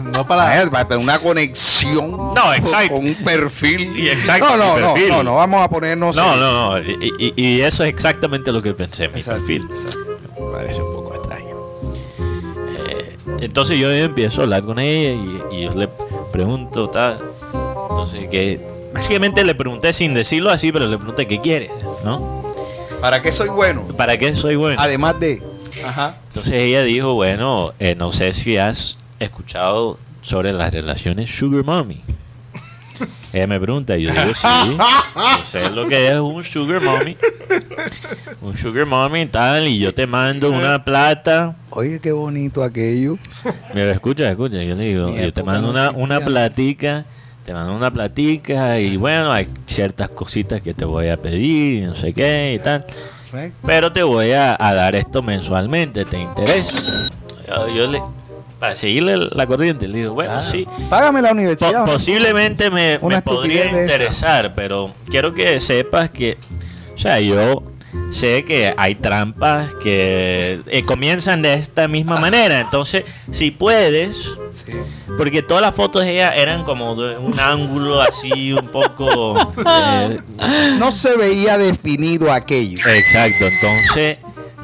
No 0.04 0.28
para 0.28 0.68
va- 0.70 0.98
Una 0.98 1.18
conexión 1.18 2.12
No, 2.36 2.54
exacto. 2.54 2.96
con 2.96 3.06
un 3.08 3.16
perfil. 3.16 3.98
Y 3.98 4.10
exacto, 4.10 4.56
no, 4.56 4.58
no, 4.58 4.76
mi 4.76 4.82
no, 4.82 4.94
perfil. 4.94 5.10
no, 5.10 5.24
no, 5.24 5.36
vamos 5.36 5.64
a 5.66 5.70
ponernos. 5.70 6.16
No, 6.16 6.34
en- 6.36 6.40
no, 6.40 6.52
no. 6.72 6.80
Y, 6.80 7.12
y- 7.18 7.34
y 7.36 7.62
eso 7.62 7.84
es 7.84 7.90
exactamente 7.90 8.52
lo 8.52 8.62
que 8.62 8.74
pensé 8.74 9.06
en 9.06 9.12
mi 9.14 9.20
Exacto, 9.20 9.40
perfil. 9.40 9.68
exacto. 9.72 10.00
Me 10.40 10.52
parece 10.52 10.82
un 10.84 10.94
poco 10.94 11.16
extraño. 11.16 11.56
Eh, 12.88 13.18
entonces 13.42 13.80
yo 13.80 13.92
empiezo 13.92 14.42
a 14.42 14.44
hablar 14.44 14.64
con 14.64 14.80
ella 14.80 15.10
y, 15.52 15.56
y 15.58 15.64
yo 15.64 15.74
le 15.74 15.90
pregunto, 16.32 16.90
tal. 16.90 17.20
Entonces, 17.90 18.28
que 18.30 18.60
básicamente 18.94 19.44
le 19.44 19.56
pregunté 19.56 19.94
sin 19.94 20.14
decirlo 20.14 20.50
así, 20.52 20.72
pero 20.72 20.88
le 20.88 20.98
pregunté, 20.98 21.28
¿qué 21.28 21.40
quieres? 21.42 21.72
¿No? 22.04 22.44
¿Para 23.02 23.22
qué 23.22 23.32
soy 23.32 23.50
bueno? 23.50 23.84
¿Para 23.98 24.18
qué 24.18 24.36
soy 24.36 24.56
bueno? 24.56 24.82
Además 24.82 25.20
de. 25.20 25.42
Ajá. 25.86 26.18
Entonces 26.28 26.54
ella 26.54 26.84
dijo, 26.84 27.14
bueno, 27.16 27.74
eh, 27.80 27.96
no 27.96 28.12
sé 28.12 28.32
si 28.32 28.58
has 28.58 28.98
escuchado 29.20 29.98
sobre 30.22 30.54
las 30.54 30.72
relaciones 30.74 31.30
Sugar 31.36 31.64
Mommy. 31.66 32.00
Ella 33.34 33.48
me 33.48 33.60
pregunta, 33.60 33.98
y 33.98 34.04
yo 34.04 34.12
digo, 34.12 34.34
sí, 34.36 34.48
yo 34.78 35.46
sé 35.50 35.70
lo 35.72 35.88
que 35.88 36.08
es 36.12 36.20
un 36.20 36.44
Sugar 36.44 36.80
Mommy. 36.82 37.18
Un 38.42 38.56
Sugar 38.56 38.86
Mommy 38.86 39.22
y 39.22 39.26
tal, 39.26 39.68
y 39.68 39.80
yo 39.80 39.94
te 39.94 40.06
mando 40.06 40.52
una 40.52 40.86
plata. 40.86 41.56
Oye, 41.72 42.00
qué 42.00 42.12
bonito 42.12 42.64
aquello. 42.64 43.18
Mira, 43.74 43.92
escucha, 43.92 44.30
escucha, 44.30 44.62
yo 44.64 44.76
le 44.76 44.84
digo, 44.84 45.08
Mi 45.08 45.20
yo 45.20 45.34
te 45.34 45.42
mando 45.44 45.64
no 45.64 45.70
una, 45.72 45.86
existía. 45.86 46.04
una 46.04 46.20
platica, 46.24 47.06
te 47.46 47.54
mando 47.54 47.74
una 47.76 47.92
platica, 47.92 48.80
y 48.80 48.96
bueno, 48.98 49.32
hay 49.32 49.48
ciertas 49.66 50.10
cositas 50.10 50.62
que 50.62 50.74
te 50.74 50.86
voy 50.86 51.10
a 51.10 51.18
pedir, 51.18 51.88
no 51.88 51.96
sé 51.96 52.14
qué 52.14 52.54
y 52.56 52.60
tal. 52.64 52.86
Pero 53.66 53.92
te 53.92 54.04
voy 54.04 54.32
a, 54.32 54.56
a 54.60 54.74
dar 54.76 54.96
esto 54.96 55.22
mensualmente, 55.24 56.06
¿te 56.06 56.20
interesa? 56.20 56.78
Yo, 57.48 57.68
yo 57.68 57.88
le, 57.88 58.02
para 58.60 58.76
seguirle 58.76 59.18
la 59.32 59.48
corriente, 59.48 59.88
le 59.88 60.00
digo, 60.00 60.14
bueno, 60.14 60.42
sí. 60.44 60.68
Págame 60.90 61.22
la 61.22 61.30
Po- 61.30 61.34
universidad. 61.36 61.86
posiblemente 61.86 62.70
me, 62.70 63.00
podría 63.24 63.66
interesar, 63.66 64.54
pero 64.56 64.94
quiero 65.10 65.34
que 65.34 65.60
sepas 65.60 66.12
que, 66.12 66.38
o 66.94 66.98
sea, 66.98 67.20
yo 67.20 67.64
sé 68.10 68.44
que 68.44 68.74
hay 68.78 68.96
trampas 68.96 69.76
que 69.76 70.60
eh, 70.68 70.84
comienzan 70.86 71.42
de 71.42 71.54
esta 71.56 71.88
misma 71.88 72.18
manera. 72.20 72.60
Entonces, 72.60 73.04
si 73.32 73.52
puedes, 73.52 74.38
Sí. 74.52 74.72
porque 75.18 75.42
todas 75.42 75.62
las 75.64 75.74
fotos 75.76 76.04
de 76.06 76.12
ella 76.14 76.36
eran 76.36 76.64
como 76.64 76.96
de 76.96 77.18
un 77.18 77.40
ángulo 77.40 78.02
así 78.02 78.54
un 78.54 78.68
poco... 78.68 79.36
eh, 79.66 80.20
No 80.78 80.92
se 80.92 81.16
veía 81.18 81.58
definido 81.58 82.32
aquello. 82.32 82.78
Exacto, 82.88 83.46
entonces 83.48 84.18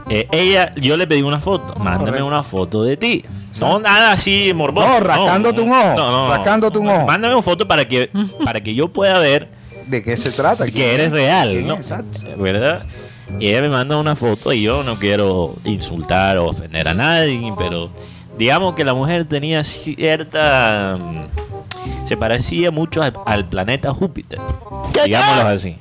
eh, 0.10 0.28
ella, 0.32 0.74
yo 0.76 0.96
le 0.98 1.08
pedí 1.08 1.22
una 1.24 1.40
foto, 1.40 1.74
mándame 1.80 2.06
Correcto. 2.06 2.26
una 2.28 2.44
foto 2.44 2.84
de 2.84 2.98
ti. 2.98 3.26
No 3.60 3.80
nada 3.80 4.12
así 4.12 4.52
morboso. 4.54 4.88
No, 4.88 5.00
rascándote 5.00 5.62
un 5.62 5.72
ojo, 5.72 5.88
No, 5.96 6.12
no, 6.12 6.28
no. 6.28 6.30
rascándote 6.36 6.78
un 6.78 6.90
ojo. 6.90 7.06
Mándame 7.08 7.34
una 7.34 7.42
foto 7.44 7.68
para 7.68 7.88
que, 7.88 8.12
para 8.46 8.62
que 8.62 8.76
yo 8.76 8.90
pueda 8.90 9.18
ver 9.20 9.50
¿De 9.88 10.04
qué 10.04 10.16
se 10.18 10.30
trata? 10.32 10.66
¿Quién 10.66 10.76
que 10.76 10.94
eres 10.94 11.08
es? 11.08 11.14
real, 11.14 11.50
¿Quién 11.52 11.68
¿no? 11.68 11.74
Exacto. 11.76 12.20
¿Verdad? 12.38 12.86
Y 13.40 13.48
ella 13.50 13.62
me 13.62 13.70
manda 13.70 13.98
una 13.98 14.16
foto 14.16 14.52
y 14.54 14.62
yo 14.64 14.84
no 14.84 14.98
quiero 14.98 15.56
insultar 15.66 16.38
o 16.38 16.48
ofender 16.50 16.88
a 16.88 16.94
nadie, 16.94 17.54
pero 17.58 17.90
digamos 18.38 18.76
que 18.76 18.84
la 18.84 18.94
mujer 18.94 19.26
tenía 19.26 19.64
cierta... 19.64 20.98
mm, 21.00 22.08
Se 22.08 22.18
parecía 22.18 22.72
mucho 22.72 23.02
al, 23.04 23.14
al 23.26 23.48
planeta 23.48 23.94
Júpiter. 23.94 24.40
Digámoslo 25.06 25.50
así. 25.50 25.78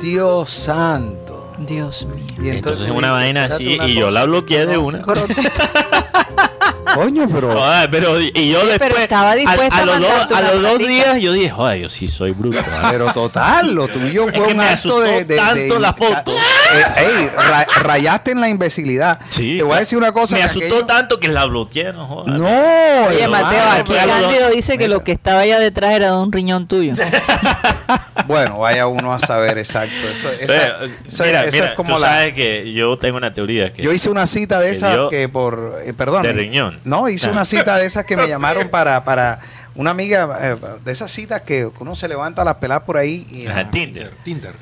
Dios 0.00 0.50
santo. 0.50 1.35
Dios 1.58 2.04
mío. 2.06 2.24
Y 2.42 2.48
Entonces, 2.50 2.88
una 2.90 3.12
vaina 3.12 3.44
así 3.46 3.74
una 3.76 3.86
y 3.88 3.94
yo 3.94 4.10
la 4.10 4.24
bloqueé 4.24 4.66
de 4.66 4.76
una. 4.78 5.02
Coño, 6.94 7.28
pero. 7.28 7.52
Joder, 7.52 7.90
pero 7.90 8.20
y 8.20 8.50
yo 8.50 8.60
Sí, 8.62 8.66
después 8.68 8.78
pero 8.90 8.96
estaba 9.02 9.34
dispuesta 9.34 9.76
a, 9.76 9.78
a 9.80 9.82
a 9.82 9.84
los, 10.00 10.32
a 10.32 10.40
los 10.54 10.62
dos 10.62 10.78
días 10.78 11.20
yo 11.20 11.32
dije, 11.32 11.50
joder, 11.50 11.80
yo 11.82 11.88
sí 11.90 12.08
soy 12.08 12.30
bruto. 12.32 12.58
¿ah?". 12.72 12.88
Pero 12.90 13.12
total, 13.12 13.74
lo 13.74 13.86
tuyo 13.88 14.26
Es 14.28 14.34
fue 14.34 14.46
que 14.46 14.52
un 14.52 14.56
me 14.56 14.64
acto 14.64 14.74
asustó 14.74 15.00
de, 15.00 15.24
de- 15.26 15.36
tanto 15.36 15.74
de- 15.74 15.80
la 15.80 15.92
foto. 15.92 16.34
Eh, 16.78 16.84
ey, 16.98 17.28
ra- 17.36 17.66
rayaste 17.82 18.30
en 18.32 18.40
la 18.40 18.48
imbecilidad. 18.48 19.18
Sí, 19.28 19.56
Te 19.58 19.62
voy 19.62 19.76
a 19.76 19.80
decir 19.80 19.96
una 19.98 20.12
cosa. 20.12 20.34
Me 20.34 20.40
que 20.42 20.46
asustó 20.46 20.66
aquello- 20.76 20.86
tanto 20.86 21.20
que 21.20 21.28
la 21.28 21.44
bloqueé, 21.46 21.92
no 21.92 22.06
jodas. 22.06 22.38
No. 22.38 23.06
Oye, 23.06 23.26
Mateo, 23.28 23.70
aquí 23.70 23.92
pero- 23.94 24.08
Cándido 24.12 24.50
dice 24.50 24.78
que 24.78 24.88
lo 24.88 25.02
que 25.04 25.12
estaba 25.12 25.40
allá 25.40 25.58
detrás 25.58 25.92
era 25.92 26.06
de 26.12 26.18
un 26.18 26.32
riñón 26.32 26.66
tuyo. 26.68 26.92
Bueno, 28.26 28.58
vaya 28.58 28.86
uno 28.88 29.12
a 29.12 29.20
saber 29.20 29.56
exacto. 29.58 29.94
Eso, 30.10 30.28
esa- 30.32 30.46
Pero, 30.46 30.84
eso- 31.08 31.24
mira, 31.24 31.44
eso 31.44 31.52
mira, 31.52 31.66
es 31.68 31.74
como 31.74 31.94
tú 31.94 32.00
la. 32.00 32.08
sabes 32.08 32.32
que 32.32 32.72
yo 32.72 32.96
tengo 32.98 33.16
una 33.18 33.32
teoría 33.32 33.72
que 33.72 33.82
Yo 33.82 33.92
hice 33.92 34.10
una 34.10 34.26
cita 34.26 34.58
de 34.58 34.70
que 34.70 34.76
esas 34.76 34.98
que 35.10 35.28
por. 35.28 35.80
eh, 35.84 35.92
perdón. 35.92 36.22
de 36.22 36.32
riñón. 36.32 36.80
No, 36.84 37.08
hice 37.08 37.28
una 37.28 37.44
cita 37.44 37.76
de 37.76 37.86
esas 37.86 38.04
que 38.04 38.16
me 38.16 38.26
llamaron 38.28 38.68
para. 38.68 39.04
para 39.04 39.38
una 39.76 39.90
amiga 39.90 40.38
eh, 40.40 40.56
de 40.84 40.90
esas 40.92 41.10
citas 41.10 41.42
que 41.42 41.68
uno 41.78 41.94
se 41.94 42.08
levanta 42.08 42.40
a 42.42 42.44
las 42.46 42.54
peladas 42.54 42.84
por 42.84 42.96
ahí 42.96 43.26
y 43.30 43.46
Ajá, 43.46 43.70
Tinder. 43.70 44.10
Tinder. 44.24 44.52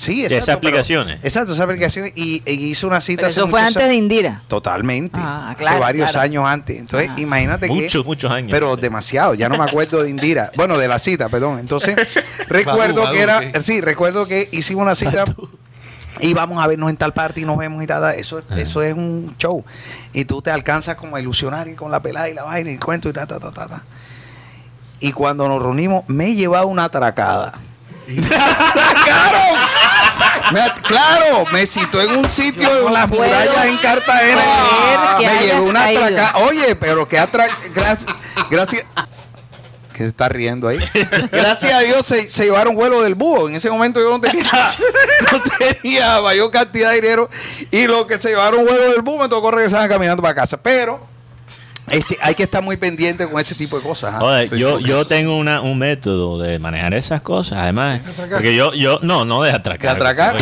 Sí, 0.00 0.22
de 0.22 0.36
esas 0.36 0.44
pero- 0.46 0.58
aplicaciones. 0.58 1.20
exacto, 1.22 1.52
esas 1.52 1.64
aplicaciones 1.64 2.12
y, 2.16 2.42
y 2.46 2.70
hice 2.70 2.86
una 2.86 3.00
cita 3.00 3.18
Pero 3.22 3.28
hace 3.28 3.40
eso 3.40 3.48
fue 3.48 3.60
antes 3.60 3.86
de. 3.88 3.94
Indira. 3.94 4.42
Totalmente. 4.48 5.18
Ah, 5.22 5.50
hace 5.50 5.62
claro, 5.62 5.80
varios 5.80 6.10
claro. 6.10 6.24
años 6.24 6.44
antes. 6.46 6.78
Entonces, 6.78 7.10
Ah. 7.14 7.20
imagínate 7.20 7.68
que. 7.68 7.74
Muchos, 7.74 8.04
muchos 8.06 8.30
años. 8.30 8.50
Pero 8.50 8.76
demasiado, 8.76 9.34
ya 9.34 9.48
no 9.48 9.56
me 9.58 9.64
acuerdo 9.64 10.02
de 10.02 10.10
Indira. 10.10 10.50
Bueno, 10.56 10.78
de 10.78 10.88
la 10.88 10.98
cita, 10.98 11.28
perdón. 11.28 11.58
Entonces, 11.58 11.94
recuerdo 12.48 13.10
que 13.10 13.20
era. 13.20 13.60
Sí, 13.62 13.80
recuerdo 13.80 14.26
que 14.26 14.48
hicimos 14.52 14.82
una 14.82 14.94
cita. 14.94 15.24
y 16.20 16.34
vamos 16.34 16.62
a 16.62 16.66
vernos 16.66 16.90
en 16.90 16.96
tal 16.96 17.12
parte 17.14 17.40
y 17.40 17.44
nos 17.44 17.56
vemos 17.56 17.82
y 17.82 17.86
tal, 17.86 18.02
tal. 18.02 18.14
Eso, 18.14 18.42
Ah. 18.50 18.58
eso 18.60 18.82
es 18.82 18.92
un 18.94 19.34
show. 19.38 19.64
Y 20.12 20.24
tú 20.24 20.42
te 20.42 20.50
alcanzas 20.50 20.96
como 20.96 21.16
a 21.16 21.20
ilusionar 21.20 21.68
y 21.68 21.74
con 21.74 21.90
la 21.90 22.00
pelada 22.02 22.28
y 22.28 22.34
la 22.34 22.42
vaina 22.42 22.70
y 22.70 22.74
el 22.74 22.80
cuento 22.80 23.08
y 23.08 23.12
ta, 23.12 23.26
ta, 23.26 23.38
ta, 23.38 23.50
ta, 23.52 23.66
ta. 23.68 23.82
Y 24.98 25.12
cuando 25.12 25.48
nos 25.48 25.62
reunimos, 25.62 26.04
me 26.08 26.26
he 26.26 26.34
llevado 26.34 26.66
una 26.66 26.84
atracada. 26.84 27.54
Me 28.10 28.16
at- 28.26 29.69
claro, 30.82 31.44
me 31.52 31.66
citó 31.66 32.00
en 32.00 32.12
un 32.12 32.28
sitio 32.28 32.68
de 32.68 32.90
las 32.90 33.08
puedo 33.08 33.22
murallas 33.22 33.66
en 33.66 33.78
Cartagena. 33.78 34.42
Me 35.18 35.46
llevó 35.46 35.64
una 35.64 35.84
atracada. 35.86 36.36
Oye, 36.46 36.76
pero 36.76 37.08
qué 37.08 37.18
atracada. 37.18 37.58
Gracias. 37.74 38.14
Gracias. 38.50 38.84
¿Qué 39.92 40.04
se 40.04 40.08
está 40.08 40.28
riendo 40.28 40.68
ahí? 40.68 40.78
Gracias 41.30 41.72
a 41.72 41.80
Dios 41.80 42.06
se, 42.06 42.30
se 42.30 42.44
llevaron 42.44 42.74
vuelo 42.74 43.02
del 43.02 43.14
búho. 43.14 43.48
En 43.48 43.56
ese 43.56 43.70
momento 43.70 44.00
yo 44.00 44.10
no 44.10 44.20
tenía, 44.20 44.44
no 45.32 45.42
tenía 45.58 46.20
mayor 46.22 46.50
cantidad 46.50 46.90
de 46.90 47.02
dinero. 47.02 47.28
Y 47.70 47.86
lo 47.86 48.06
que 48.06 48.18
se 48.18 48.30
llevaron 48.30 48.64
vuelo 48.64 48.92
del 48.92 49.02
búho 49.02 49.22
me 49.22 49.28
tocó 49.28 49.50
regresar 49.50 49.88
caminando 49.88 50.22
para 50.22 50.34
casa. 50.34 50.56
Pero 50.62 51.09
este, 51.88 52.16
hay 52.22 52.34
que 52.34 52.44
estar 52.44 52.62
muy 52.62 52.76
pendiente 52.76 53.28
con 53.28 53.40
ese 53.40 53.54
tipo 53.54 53.76
de 53.76 53.82
cosas. 53.82 54.14
¿ah? 54.16 54.42
Sí, 54.48 54.56
yo, 54.56 54.78
yo 54.78 55.06
tengo 55.06 55.36
una, 55.36 55.60
un 55.60 55.78
método 55.78 56.38
de 56.38 56.58
manejar 56.58 56.94
esas 56.94 57.20
cosas, 57.22 57.58
además. 57.60 58.00
Porque 58.30 58.54
yo, 58.54 58.72
yo, 58.74 58.98
no, 59.02 59.24
no 59.24 59.42
de 59.42 59.50
atracar. 59.52 59.96
¿De 59.96 59.96
atracar? 59.96 60.36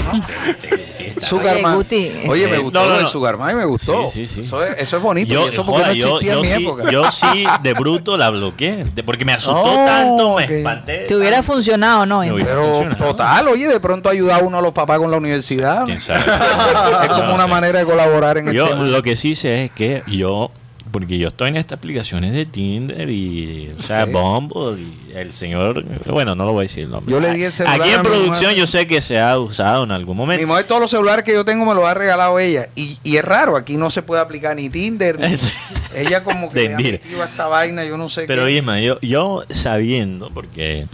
Sugarman. 1.22 1.85
Oye, 2.29 2.46
me 2.48 2.57
eh, 2.57 2.59
gustó 2.59 2.81
no, 2.81 2.85
no, 2.87 2.90
lo 2.92 2.96
de 2.98 3.03
no. 3.05 3.09
Sugarman, 3.11 3.57
me 3.57 3.64
gustó. 3.64 4.07
Sí, 4.09 4.27
sí, 4.27 4.35
sí. 4.35 4.40
Eso, 4.42 4.62
es, 4.64 4.79
eso 4.79 4.96
es 4.96 5.03
bonito. 5.03 5.33
Yo, 5.35 5.46
y 5.46 5.48
eso 5.53 5.64
porque 5.64 5.81
joda, 5.81 5.88
no 5.88 5.94
yo, 5.94 6.07
existía 6.18 6.33
yo 6.33 6.38
en 6.38 6.42
mi 6.42 6.48
sí, 6.57 6.64
época. 6.64 6.90
yo 6.90 7.11
sí, 7.11 7.46
de 7.62 7.72
bruto 7.79 8.16
la 8.16 8.31
bloqueé. 8.31 8.85
de- 8.85 9.03
porque 9.03 9.24
me 9.24 9.33
asustó 9.33 9.62
Oh, 9.62 9.85
tanto, 9.85 10.37
me 10.37 10.44
espanté. 10.59 10.98
Te 11.09 11.16
hubiera 11.16 11.37
tanto. 11.38 11.53
funcionado, 11.53 12.07
¿no? 12.07 12.18
Hubiera- 12.20 12.44
Pero 12.44 12.88
total, 12.96 13.48
oye, 13.48 13.66
de 13.68 13.81
pronto 13.81 14.09
ayuda 14.09 14.37
a 14.37 14.38
uno 14.38 14.59
a 14.59 14.62
los 14.62 14.72
papás 14.72 14.98
con 14.98 15.11
la 15.11 15.16
universidad. 15.16 15.85
¿Quién 15.87 16.01
sabe? 16.01 16.20
es 17.05 17.09
como 17.09 17.35
una 17.35 17.46
manera 17.46 17.79
de 17.81 17.85
colaborar 17.85 18.38
en 18.38 18.48
el 18.48 18.55
Yo 18.55 18.68
tema. 18.68 18.85
lo 18.85 19.03
que 19.03 19.16
sí 19.16 19.35
sé 19.35 19.64
es 19.64 19.70
que 19.72 20.03
yo, 20.07 20.51
porque 20.90 21.18
yo 21.18 21.29
estoy 21.29 21.48
en 21.51 21.57
estas 21.57 21.79
aplicaciones 21.79 22.33
de 22.33 22.46
Tinder 22.46 23.09
y, 23.11 23.72
o 23.79 23.83
sea, 23.83 24.07
Sí. 24.07 24.12
Bumble 24.12 24.81
y 24.81 25.12
el 25.16 25.33
señor, 25.33 25.85
bueno, 26.07 26.35
no 26.35 26.44
lo 26.44 26.53
voy 26.53 26.61
a 26.61 26.62
decir 26.68 26.85
el 26.85 26.90
nombre. 26.90 27.12
Yo 27.12 27.20
le 27.20 27.33
di 27.33 27.42
el 27.44 27.53
celular 27.53 27.81
Aquí 27.81 27.90
en 27.90 28.01
mi 28.03 28.07
producción 28.09 28.55
yo 28.55 28.66
sé 28.66 28.87
que 28.87 29.01
se 29.01 29.20
ha 29.20 29.38
usado 29.38 29.85
en 29.85 29.90
algún 29.90 30.16
Mi 30.16 30.20
momento. 30.20 30.46
mujer, 30.46 30.64
todos 30.64 30.81
los 30.81 30.90
celulares 30.90 31.24
que 31.24 31.33
yo 31.33 31.44
tengo 31.44 31.64
me 31.66 31.74
los 31.74 31.85
ha 31.85 31.94
regalado 31.94 32.38
ella. 32.38 32.68
Y, 32.77 32.98
y 33.03 33.16
es 33.16 33.24
raro, 33.24 33.57
aquí 33.57 33.77
no 33.77 33.90
se 33.90 34.03
puede 34.03 34.20
aplicar 34.22 34.57
ni 34.57 34.68
Tinder. 34.70 35.18
ni- 35.18 35.37
ella 35.96 36.22
como 36.24 36.51
que 36.51 36.68
ha 36.74 37.24
esta 37.24 37.46
vaina, 37.48 37.85
yo 37.85 37.96
no 37.96 38.09
sé 38.09 38.24
Pero 38.27 38.46
qué. 38.46 38.53
Isma, 38.53 38.81
yo, 38.81 39.01
yo 39.01 39.44
sabiendo, 39.51 40.31
porque 40.31 40.87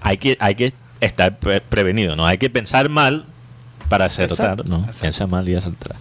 hay 0.00 0.16
que, 0.18 0.36
hay 0.40 0.54
que 0.54 0.72
estar 1.00 1.38
pre- 1.38 1.60
prevenido, 1.60 2.16
¿no? 2.16 2.26
Hay 2.26 2.38
que 2.38 2.50
pensar 2.50 2.88
mal 2.88 3.24
para 3.88 4.06
acertar, 4.06 4.52
Exacto, 4.60 4.64
¿no? 4.68 4.76
exacto. 4.78 5.00
Piensa 5.00 5.26
mal 5.26 5.48
y 5.48 5.54
acertar. 5.54 5.96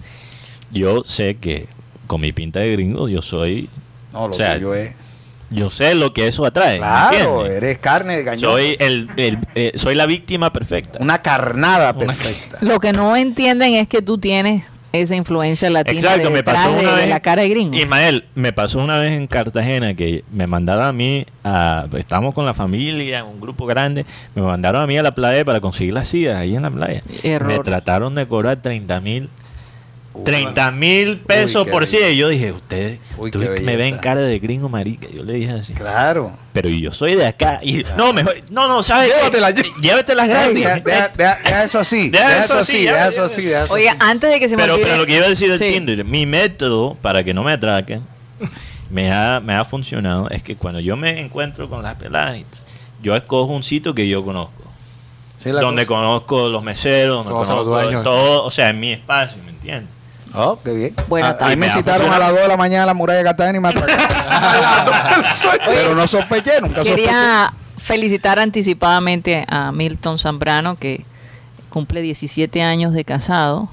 Yo 0.72 1.04
sé 1.06 1.36
que 1.36 1.68
con 2.12 2.20
mi 2.20 2.34
pinta 2.34 2.60
de 2.60 2.72
gringo 2.74 3.08
yo 3.08 3.22
soy, 3.22 3.70
no, 4.12 4.28
lo 4.28 4.34
o 4.34 4.34
sea, 4.34 4.56
tuyo 4.56 4.76
es. 4.76 4.94
yo 5.50 5.70
sé 5.70 5.96
lo 5.96 6.12
que 6.14 6.28
eso 6.28 6.46
atrae. 6.46 6.74
¿me 6.74 6.78
Claro, 6.80 7.46
eres 7.46 7.78
carne 7.78 8.18
de 8.18 8.26
cañón. 8.26 8.42
Soy 8.42 8.76
el, 8.80 9.10
el- 9.16 9.38
eh, 9.56 9.72
soy 9.76 9.96
la 9.96 10.06
víctima 10.06 10.52
perfecta. 10.52 11.00
Una 11.02 11.22
carnada 11.22 11.92
Una- 11.96 12.14
perfecta. 12.14 12.58
Lo 12.62 12.82
que 12.82 12.92
no 12.92 13.16
entienden 13.16 13.76
es 13.76 13.88
que 13.88 14.02
tú 14.02 14.18
tienes 14.18 14.64
esa 14.92 15.16
influencia 15.16 15.70
latina 15.70 16.02
Exacto, 16.02 16.28
de 16.28 16.34
me 16.34 16.44
pasó 16.44 16.70
de, 16.74 16.80
una 16.82 16.90
de 16.96 17.02
vez. 17.04 17.10
la 17.10 17.22
cara 17.22 17.44
de 17.44 17.48
gringo. 17.48 17.74
Ismael, 17.74 18.26
me 18.36 18.52
pasó 18.52 18.80
una 18.80 19.00
vez 19.00 19.14
en 19.14 19.26
Cartagena 19.26 19.94
que 19.94 20.26
me 20.34 20.48
mandaron 20.48 20.84
a 20.84 20.92
mí, 20.92 21.26
a, 21.46 21.86
estábamos 21.98 22.36
con 22.36 22.46
la 22.46 22.54
familia, 22.54 23.24
un 23.24 23.40
grupo 23.40 23.66
grande, 23.66 24.06
me 24.36 24.42
mandaron 24.42 24.82
a 24.82 24.88
mí 24.88 24.98
a 24.98 25.02
la 25.04 25.16
playa 25.16 25.46
para 25.46 25.62
conseguir 25.62 25.94
las 25.94 26.10
sillas 26.10 26.36
ahí 26.38 26.58
en 26.58 26.64
la 26.64 26.72
playa. 26.72 27.02
Error. 27.24 27.48
Me 27.54 27.60
trataron 27.60 28.16
de 28.16 28.28
cobrar 28.28 28.58
30 28.62 29.00
mil. 29.00 29.30
Uy. 30.14 30.24
30 30.26 30.72
mil 30.72 31.20
pesos 31.20 31.66
Uy, 31.66 31.72
por 31.72 31.88
silla. 31.88 32.02
belleza. 32.08 32.14
Y 32.16 32.18
yo 32.18 32.28
dije, 32.30 32.52
ustedes 32.52 33.00
Uy, 33.18 33.32
me 33.64 33.78
ven 33.78 33.98
cara 33.98 34.20
de 34.22 34.40
gringo 34.40 34.68
marica. 34.68 35.08
Yo 35.14 35.24
le 35.24 35.34
dije 35.34 35.52
así. 35.52 35.74
Claro. 35.74 36.34
Pero 36.52 36.68
yo 36.68 36.92
soy 36.92 37.16
de 37.16 37.26
acá. 37.28 37.60
Y, 37.64 37.86
no, 37.96 38.12
mejor. 38.12 38.36
No, 38.50 38.68
no, 38.68 38.84
¿sabes? 38.84 39.10
Llévatelas, 39.82 40.28
gratis. 40.28 40.54
deja, 40.54 40.80
deja- 40.80 41.08
deja- 41.16 41.40
deja 41.44 41.64
eso 41.64 41.80
así. 41.80 42.10
Deja 42.10 42.28
Deja, 42.28 42.44
eso 42.44 42.58
así, 42.58 42.84
Deja 42.86 43.08
eso 43.08 43.24
así. 43.24 43.46
deja 43.46 43.64
eso 43.64 43.74
Oye, 43.74 43.90
así. 43.90 43.98
antes 44.02 44.30
de 44.32 44.40
que 44.40 44.50
se 44.50 44.58
me 44.58 44.64
pero, 44.64 44.74
olvide. 44.74 44.86
pero 44.88 44.98
lo 45.00 45.06
que 45.06 45.16
iba 45.16 45.26
a 45.26 45.30
decir 45.30 45.50
del 45.50 45.58
Sí. 45.60 45.70
Tinder, 45.76 46.04
mi 46.04 46.26
método 46.26 46.96
para 47.02 47.24
que 47.24 47.34
no 47.34 47.44
me 47.44 47.54
atraquen, 47.54 48.02
me 48.90 49.12
ha, 49.14 49.40
me 49.40 49.54
ha 49.56 49.64
funcionado, 49.64 50.30
es 50.30 50.44
que 50.44 50.56
cuando 50.58 50.82
yo 50.82 50.98
me 50.98 51.22
encuentro 51.22 51.70
con 51.70 51.84
las 51.84 51.96
peladas, 51.96 52.38
y 52.38 52.44
tal, 52.44 52.60
yo 53.02 53.16
escojo 53.16 53.54
un 53.54 53.64
sitio 53.64 53.96
que 53.96 54.08
yo 54.10 54.26
conozco. 54.26 54.52
Sí, 55.38 55.50
donde 55.50 55.86
cosa. 55.88 55.98
conozco 56.00 56.50
los 56.50 56.62
meseros, 56.64 57.16
donde 57.18 57.32
Conoce 57.32 57.52
a 57.52 57.56
los 57.56 57.64
conozco 57.64 57.84
dueños. 57.86 58.04
todo, 58.04 58.44
o 58.44 58.52
sea, 58.52 58.70
en 58.70 58.80
mi 58.80 58.92
espacio, 58.92 59.38
¿me 59.44 59.50
entiendes? 59.52 59.90
Oh, 60.34 60.60
qué 60.64 60.74
bien. 60.74 60.96
Bueno, 61.08 61.28
a, 61.28 61.32
está 61.32 61.46
a 61.46 61.50
mí 61.50 61.56
bien. 61.56 61.68
me 61.68 61.70
citaron 61.70 62.12
a 62.12 62.20
las 62.20 62.32
2 62.32 62.42
de 62.42 62.48
la 62.48 62.58
mañana 62.58 62.84
a 62.84 62.86
la 62.88 62.94
muralla 62.94 63.20
de 63.20 63.26
Cartagena 63.26 63.58
y 63.58 63.62
me 63.62 63.70
atracaron. 63.70 64.06
Pero 65.66 65.96
no 65.96 66.08
sospeché, 66.08 66.62
nunca 66.62 66.78
sospeché. 66.78 66.96
Quería 66.96 67.54
felicitar 67.78 68.40
anticipadamente 68.40 69.46
a 69.48 69.72
Milton 69.72 70.20
Zambrano, 70.20 70.76
que 70.76 71.04
cumple 71.70 72.02
17 72.02 72.62
años 72.62 72.94
de 72.94 73.04
casado. 73.04 73.70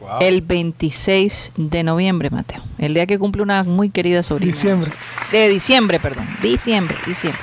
Wow. 0.00 0.20
El 0.20 0.42
26 0.42 1.52
de 1.56 1.82
noviembre, 1.82 2.28
Mateo. 2.28 2.62
El 2.78 2.92
día 2.92 3.06
que 3.06 3.18
cumple 3.18 3.42
una 3.42 3.62
muy 3.62 3.88
querida 3.88 4.22
sobrina. 4.22 4.52
Diciembre. 4.52 4.90
De 5.32 5.48
diciembre, 5.48 5.98
perdón. 5.98 6.26
Diciembre, 6.42 6.98
diciembre. 7.06 7.40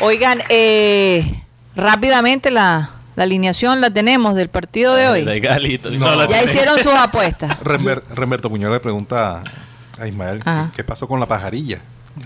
Oigan, 0.00 0.40
eh, 0.48 1.42
rápidamente 1.76 2.50
la, 2.50 2.90
la 3.16 3.24
alineación 3.24 3.80
la 3.80 3.90
tenemos 3.90 4.34
del 4.34 4.48
partido 4.48 4.94
de 4.94 5.08
hoy. 5.08 5.24
No. 5.24 5.30
No, 5.98 6.14
la 6.16 6.24
Ya 6.24 6.38
tenés. 6.38 6.44
hicieron 6.54 6.78
sus 6.82 6.92
apuestas. 6.94 7.58
Rember- 7.64 8.02
Remberto 8.14 8.50
Muñoz 8.50 8.72
le 8.72 8.80
pregunta 8.80 9.42
a 9.98 10.06
Ismael 10.08 10.40
Ajá. 10.44 10.70
¿qué, 10.72 10.78
qué 10.78 10.84
pasó 10.84 11.06
con 11.06 11.20
la 11.20 11.26
pajarilla. 11.26 11.80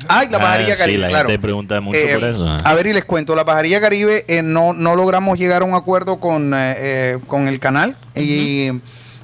Ay, 0.06 0.28
la 0.30 0.36
Ah, 0.36 0.40
pajarilla 0.40 0.74
sí, 0.74 0.78
caribe, 0.80 0.98
la 1.00 1.08
claro. 1.08 1.28
gente 1.28 1.40
pregunta 1.42 1.80
mucho 1.80 1.96
Eh, 1.98 2.14
por 2.14 2.24
eso. 2.24 2.46
ah. 2.46 2.58
A 2.62 2.74
ver, 2.74 2.86
y 2.88 2.92
les 2.92 3.04
cuento, 3.04 3.34
la 3.34 3.44
pajarilla 3.46 3.80
caribe 3.80 4.24
eh, 4.28 4.42
no, 4.42 4.72
no 4.74 4.94
logramos 4.96 5.38
llegar 5.38 5.62
a 5.62 5.64
un 5.64 5.74
acuerdo 5.74 6.20
con, 6.20 6.52
eh, 6.54 6.74
eh, 6.78 7.18
con 7.26 7.48
el 7.48 7.58
canal, 7.58 7.96
y, 8.14 8.68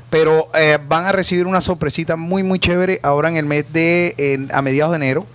pero 0.08 0.48
eh, 0.54 0.78
van 0.88 1.04
a 1.04 1.12
recibir 1.12 1.46
una 1.46 1.60
sorpresita 1.60 2.16
muy, 2.16 2.42
muy 2.42 2.58
chévere 2.58 2.98
ahora 3.02 3.28
en 3.28 3.36
el 3.36 3.44
mes 3.44 3.72
de, 3.74 4.14
en- 4.16 4.50
a 4.54 4.62
mediados 4.62 4.92
de 4.92 4.96
enero. 4.96 5.26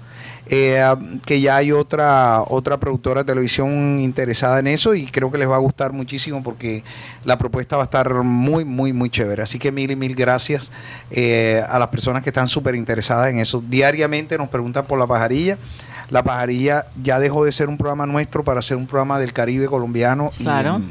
Eh, 0.52 0.84
que 1.26 1.42
ya 1.42 1.58
hay 1.58 1.72
otra 1.72 2.42
otra 2.48 2.78
productora 2.78 3.22
de 3.24 3.28
televisión 3.32 4.00
interesada 4.00 4.60
en 4.60 4.68
eso 4.68 4.96
y 4.96 5.06
creo 5.06 5.32
que 5.32 5.38
les 5.38 5.48
va 5.48 5.56
a 5.56 5.60
gustar 5.60 5.94
muchísimo 5.94 6.42
porque 6.42 6.84
la 7.24 7.38
propuesta 7.38 7.76
va 7.78 7.84
a 7.84 7.86
estar 7.86 8.14
muy 8.24 8.66
muy 8.66 8.92
muy 8.92 9.10
chévere. 9.10 9.44
Así 9.44 9.60
que 9.60 9.72
mil 9.72 9.92
y 9.92 9.96
mil 9.96 10.16
gracias 10.16 10.72
eh, 11.12 11.64
a 11.70 11.78
las 11.78 11.90
personas 11.90 12.24
que 12.24 12.30
están 12.30 12.50
súper 12.50 12.74
interesadas 12.76 13.30
en 13.30 13.38
eso. 13.40 13.64
Diariamente 13.68 14.38
nos 14.38 14.50
preguntan 14.50 14.86
por 14.86 14.98
la 14.98 15.06
pajarilla. 15.06 15.58
La 16.10 16.24
pajarilla 16.24 16.86
ya 17.04 17.20
dejó 17.20 17.46
de 17.46 17.52
ser 17.52 17.70
un 17.70 17.78
programa 17.78 18.08
nuestro 18.08 18.44
para 18.44 18.64
ser 18.64 18.78
un 18.78 18.88
programa 18.88 19.20
del 19.20 19.32
Caribe 19.32 19.68
colombiano 19.68 20.32
y, 20.40 20.44
Claro. 20.44 20.82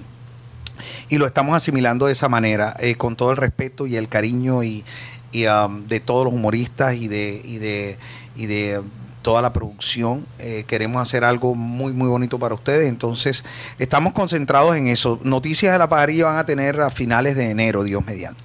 y 1.08 1.18
lo 1.18 1.26
estamos 1.26 1.56
asimilando 1.56 2.06
de 2.06 2.12
esa 2.12 2.28
manera, 2.28 2.76
eh, 2.78 2.94
con 2.94 3.16
todo 3.16 3.32
el 3.32 3.36
respeto 3.36 3.88
y 3.88 3.96
el 3.96 4.08
cariño 4.08 4.62
y, 4.62 4.84
y, 5.32 5.46
um, 5.48 5.84
de 5.88 5.98
todos 5.98 6.24
los 6.24 6.32
humoristas 6.32 6.94
y 6.94 7.08
de, 7.08 7.42
y 7.44 7.58
de, 7.58 7.98
y 8.36 8.46
de 8.46 8.80
toda 9.22 9.42
la 9.42 9.52
producción. 9.52 10.26
Eh, 10.38 10.64
queremos 10.66 11.00
hacer 11.02 11.24
algo 11.24 11.54
muy, 11.54 11.92
muy 11.92 12.08
bonito 12.08 12.38
para 12.38 12.54
ustedes. 12.54 12.88
Entonces, 12.88 13.44
estamos 13.78 14.12
concentrados 14.12 14.76
en 14.76 14.88
eso. 14.88 15.18
Noticias 15.22 15.72
de 15.72 15.78
la 15.78 15.88
pajarilla 15.88 16.26
van 16.26 16.38
a 16.38 16.46
tener 16.46 16.80
a 16.80 16.90
finales 16.90 17.36
de 17.36 17.50
enero, 17.50 17.82
Dios 17.84 18.04
mediante. 18.06 18.40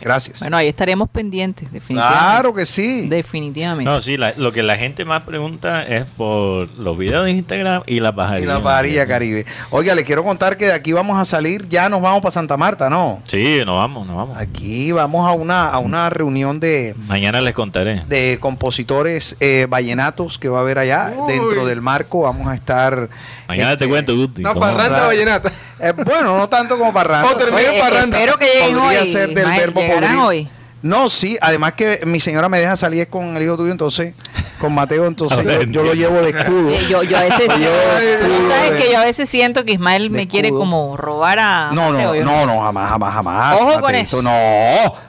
Gracias. 0.00 0.40
Bueno, 0.40 0.56
ahí 0.56 0.68
estaremos 0.68 1.08
pendientes, 1.10 1.70
definitivamente. 1.72 2.18
claro 2.18 2.54
que 2.54 2.66
sí. 2.66 3.08
Definitivamente. 3.08 3.88
No, 3.90 4.00
sí, 4.00 4.16
la- 4.16 4.32
lo 4.36 4.50
que 4.50 4.62
la 4.62 4.76
gente 4.76 5.04
más 5.04 5.22
pregunta 5.22 5.84
es 5.86 6.04
por 6.16 6.70
los 6.72 6.98
videos 6.98 7.24
de 7.24 7.30
Instagram 7.32 7.82
y 7.86 8.00
la 8.00 8.08
Y 8.08 8.12
pajarilla. 8.12 8.46
la 8.54 8.62
pajarilla 8.62 9.06
Caribe. 9.06 9.46
Oiga, 9.70 9.94
les 9.94 10.04
quiero 10.04 10.24
contar 10.24 10.56
que 10.56 10.66
de 10.66 10.72
aquí 10.72 10.92
vamos 10.92 11.18
a 11.18 11.24
salir, 11.24 11.68
ya 11.68 11.88
nos 11.88 12.02
vamos 12.02 12.20
para 12.20 12.32
Santa 12.32 12.56
Marta, 12.56 12.90
¿no? 12.90 13.22
Sí, 13.28 13.60
nos 13.64 13.76
vamos, 13.76 14.06
nos 14.06 14.16
vamos. 14.16 14.36
Aquí 14.38 14.90
vamos 14.92 15.26
a 15.28 15.32
una, 15.32 15.68
a 15.68 15.78
una 15.78 16.10
reunión 16.10 16.58
de, 16.58 16.94
Mañana 17.06 17.40
les 17.40 17.54
contaré. 17.54 18.02
de 18.08 18.38
compositores 18.40 19.36
eh, 19.40 19.66
vallenatos 19.68 20.02
que 20.38 20.48
va 20.48 20.58
a 20.58 20.60
haber 20.62 20.78
allá. 20.78 21.10
Uy. 21.16 21.32
Dentro 21.32 21.66
del 21.66 21.80
marco 21.80 22.22
vamos 22.22 22.46
a 22.48 22.54
estar. 22.54 23.08
Mañana 23.48 23.70
te 23.76 23.84
este, 23.84 23.88
cuento, 23.88 24.14
Guti. 24.16 24.42
Cómo- 24.42 24.60
parranda 24.60 25.06
vallenata. 25.06 25.50
eh, 25.80 25.92
bueno, 26.04 26.36
no 26.36 26.48
tanto 26.48 26.78
como 26.78 26.92
parranda. 26.92 27.30
O 27.30 27.36
termina 27.36 27.70
Oye, 27.70 27.80
parranda. 27.80 28.18
espero 28.18 28.38
que 28.38 28.46
lleguen 28.46 28.78
Podría 28.78 29.00
hoy. 29.00 29.12
ser 29.12 29.28
del 29.34 29.46
verbo 29.46 29.80
¿llegarán 29.80 30.16
podrir. 30.16 30.20
hoy? 30.46 30.48
No, 30.82 31.08
sí, 31.08 31.38
además 31.40 31.74
que 31.74 32.00
mi 32.06 32.18
señora 32.18 32.48
me 32.48 32.58
deja 32.58 32.74
salir 32.76 33.08
con 33.08 33.36
el 33.36 33.42
hijo 33.44 33.56
tuyo, 33.56 33.70
entonces, 33.70 34.14
con 34.58 34.74
Mateo, 34.74 35.06
entonces 35.06 35.44
yo, 35.44 35.62
yo 35.62 35.84
lo 35.84 35.94
llevo 35.94 36.20
de 36.20 36.30
escudo. 36.30 36.72
Yo, 36.88 37.04
yo 37.04 37.18
a 37.18 37.22
veces 37.22 37.46
Yo 37.60 37.98
escudo 38.00 38.48
sabes 38.48 38.82
que 38.84 38.92
yo 38.92 38.98
a 38.98 39.04
veces 39.04 39.28
siento 39.30 39.64
que 39.64 39.74
Ismael 39.74 40.10
me 40.10 40.26
quiere 40.26 40.48
escudo. 40.48 40.58
como 40.60 40.96
robar 40.96 41.38
a 41.38 41.70
No, 41.72 41.92
Mateo, 41.92 42.24
no, 42.24 42.46
no, 42.46 42.54
no, 42.54 42.62
jamás, 42.62 42.90
jamás, 42.90 43.14
jamás. 43.14 43.60
Ojo 43.60 43.80
con 43.80 43.94
eso. 43.94 44.22
No, 44.22 44.32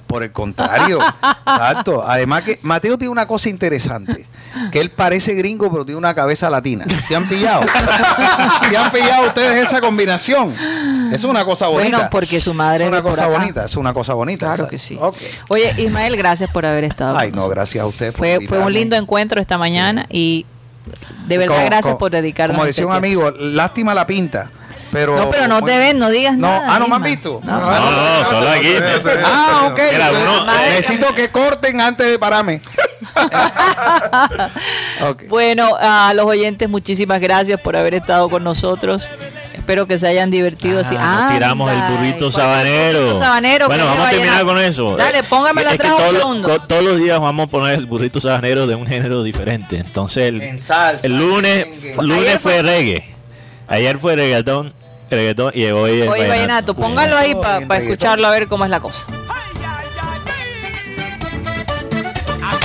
por 0.06 0.22
el 0.22 0.32
contrario. 0.32 1.00
Exacto. 1.48 2.04
Además 2.08 2.44
que 2.44 2.60
Mateo 2.62 2.96
tiene 3.00 3.12
una 3.12 3.28
cosa 3.28 3.50
interesante. 3.50 4.28
Que 4.72 4.80
él 4.82 4.90
parece 4.90 5.34
gringo, 5.34 5.72
pero 5.72 5.86
tiene 5.86 5.98
una 5.98 6.14
cabeza 6.14 6.50
latina. 6.50 6.86
¿Se 7.08 7.16
han 7.16 7.28
pillado? 7.28 7.64
¿Se 8.70 8.78
han 8.78 8.92
pillado 8.92 9.28
ustedes 9.28 9.68
esa 9.68 9.82
combinación? 9.82 10.54
Es 11.12 11.24
una 11.24 11.44
cosa 11.46 11.68
bonita. 11.68 11.98
Bueno, 11.98 12.10
porque 12.12 12.40
su 12.42 12.54
madre 12.54 12.86
es 12.86 12.90
una 12.90 13.02
cosa 13.02 13.26
acá. 13.26 13.38
bonita, 13.40 13.66
es 13.66 13.76
una 13.76 13.94
cosa 13.94 14.14
bonita. 14.14 14.46
Claro 14.48 14.58
¿sabes? 14.66 14.70
que 14.72 14.78
sí. 14.78 15.00
Oye, 15.50 15.74
Ismael, 15.78 16.16
gracias 16.18 16.50
por 16.52 16.66
haber 16.66 16.84
estado. 16.84 17.18
Ay, 17.18 17.32
no, 17.32 17.48
gracias 17.50 17.84
a 17.84 17.88
usted. 17.88 18.12
por 18.12 18.20
Fue, 18.20 18.40
fue 18.48 18.60
un 18.60 18.74
lindo 18.74 18.96
encuentro 18.96 19.40
esta 19.42 19.58
mañana 19.58 20.06
y 20.10 20.46
de 21.28 21.38
verdad 21.38 21.56
Como- 21.56 21.66
gracias 21.68 21.86
como- 21.86 21.98
por 21.98 22.12
dedicarnos. 22.12 22.56
Como 22.58 22.66
este 22.68 22.82
decía 22.82 22.96
un 22.96 23.02
tiempo. 23.02 23.28
amigo, 23.28 23.38
lástima 23.40 23.94
la 23.94 24.06
pinta. 24.06 24.50
Pero 24.92 25.16
No, 25.18 25.32
pero 25.32 25.48
no 25.48 25.60
te 25.64 25.76
ven, 25.80 25.98
no 25.98 26.12
digas 26.12 26.38
No, 26.38 26.48
nada, 26.50 26.76
ah, 26.76 26.78
no 26.78 26.88
me 26.88 26.96
han 26.98 27.02
visto. 27.02 27.42
No. 27.44 27.52
Ah, 27.52 27.80
No, 27.80 27.92
no, 28.20 28.26
solo 28.30 28.50
aquí. 28.52 28.70
Ah, 29.26 29.70
ok. 29.72 29.80
Necesito 30.70 31.16
que 31.16 31.30
corten 31.30 31.82
antes 31.82 32.08
de 32.08 32.20
pararme. 32.20 32.62
Bueno, 35.30 35.76
a 35.80 36.14
los 36.14 36.26
oyentes, 36.26 36.70
muchísimas 36.70 37.20
gracias 37.22 37.60
por 37.60 37.76
haber 37.76 37.96
estado 37.96 38.30
con 38.30 38.44
nosotros. 38.44 39.08
Espero 39.54 39.86
que 39.88 39.98
se 39.98 40.08
hayan 40.08 40.30
divertido. 40.30 40.82
así. 40.82 40.96
Ah, 41.00 41.22
nos 41.24 41.34
tiramos 41.34 41.72
el 41.72 41.82
burrito 41.96 42.28
¿y 42.28 42.32
cuál 42.32 42.32
es 42.32 42.32
el 42.34 42.34
sabanero. 42.34 43.00
burrito 43.00 43.20
sabanero? 43.20 43.68
Bueno, 43.68 43.84
¿Qué 43.84 43.90
vamos 43.90 44.06
a 44.06 44.10
terminar 44.10 44.46
con 44.46 44.60
eso. 44.60 44.98
Dale, 44.98 45.20
Es 45.20 45.26
que 45.28 45.36
atrás 45.88 45.92
un 45.92 45.98
todos 45.98 46.14
los- 46.14 46.22
segundo. 46.22 46.50
co- 46.50 46.60
todos 46.68 46.84
los 46.84 46.98
días 47.00 47.20
vamos 47.20 47.48
a 47.48 47.52
poner 47.52 47.80
el 47.80 47.86
burrito 47.86 48.20
sabanero 48.20 48.68
de 48.68 48.76
un 48.76 48.86
género 48.86 49.24
diferente. 49.24 49.78
Entonces, 49.78 50.28
el, 50.28 50.42
En 50.42 50.60
salsa, 50.60 51.08
el 51.08 51.18
lunes, 51.18 51.66
lunes 51.98 52.18
Ayer 52.20 52.40
fue 52.40 52.54
fue- 52.54 52.62
reggae. 52.62 53.06
Ayer 53.70 53.98
fue 54.00 54.16
reggaetón, 54.18 54.74
reggaetón 55.10 55.52
y 55.56 55.64
hoy 55.68 56.02
es 56.02 56.10
Oye, 56.10 56.28
vallenato, 56.28 56.74
póngalo 56.74 57.16
ahí 57.16 57.34
para 57.34 57.78
escucharlo 57.78 58.28
a 58.28 58.32
ver 58.32 58.48
cómo 58.50 58.66
es 58.66 58.70
la 58.72 58.82
cosa. 58.82 59.06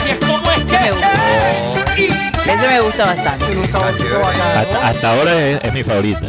Así 0.08 0.10
es 0.10 0.18
como 0.18 0.50
es 0.50 0.58
Ese 0.64 0.80
me 0.80 0.90
gusta. 0.90 1.94
que. 1.94 2.06
Ese 2.52 2.68
me 2.68 2.80
gusta 2.80 3.04
bastante. 3.04 3.44
Hasta, 4.56 4.88
hasta 4.88 5.10
ahora 5.12 5.46
es, 5.46 5.64
es 5.64 5.72
mi 5.74 5.84
favorita. 5.84 6.26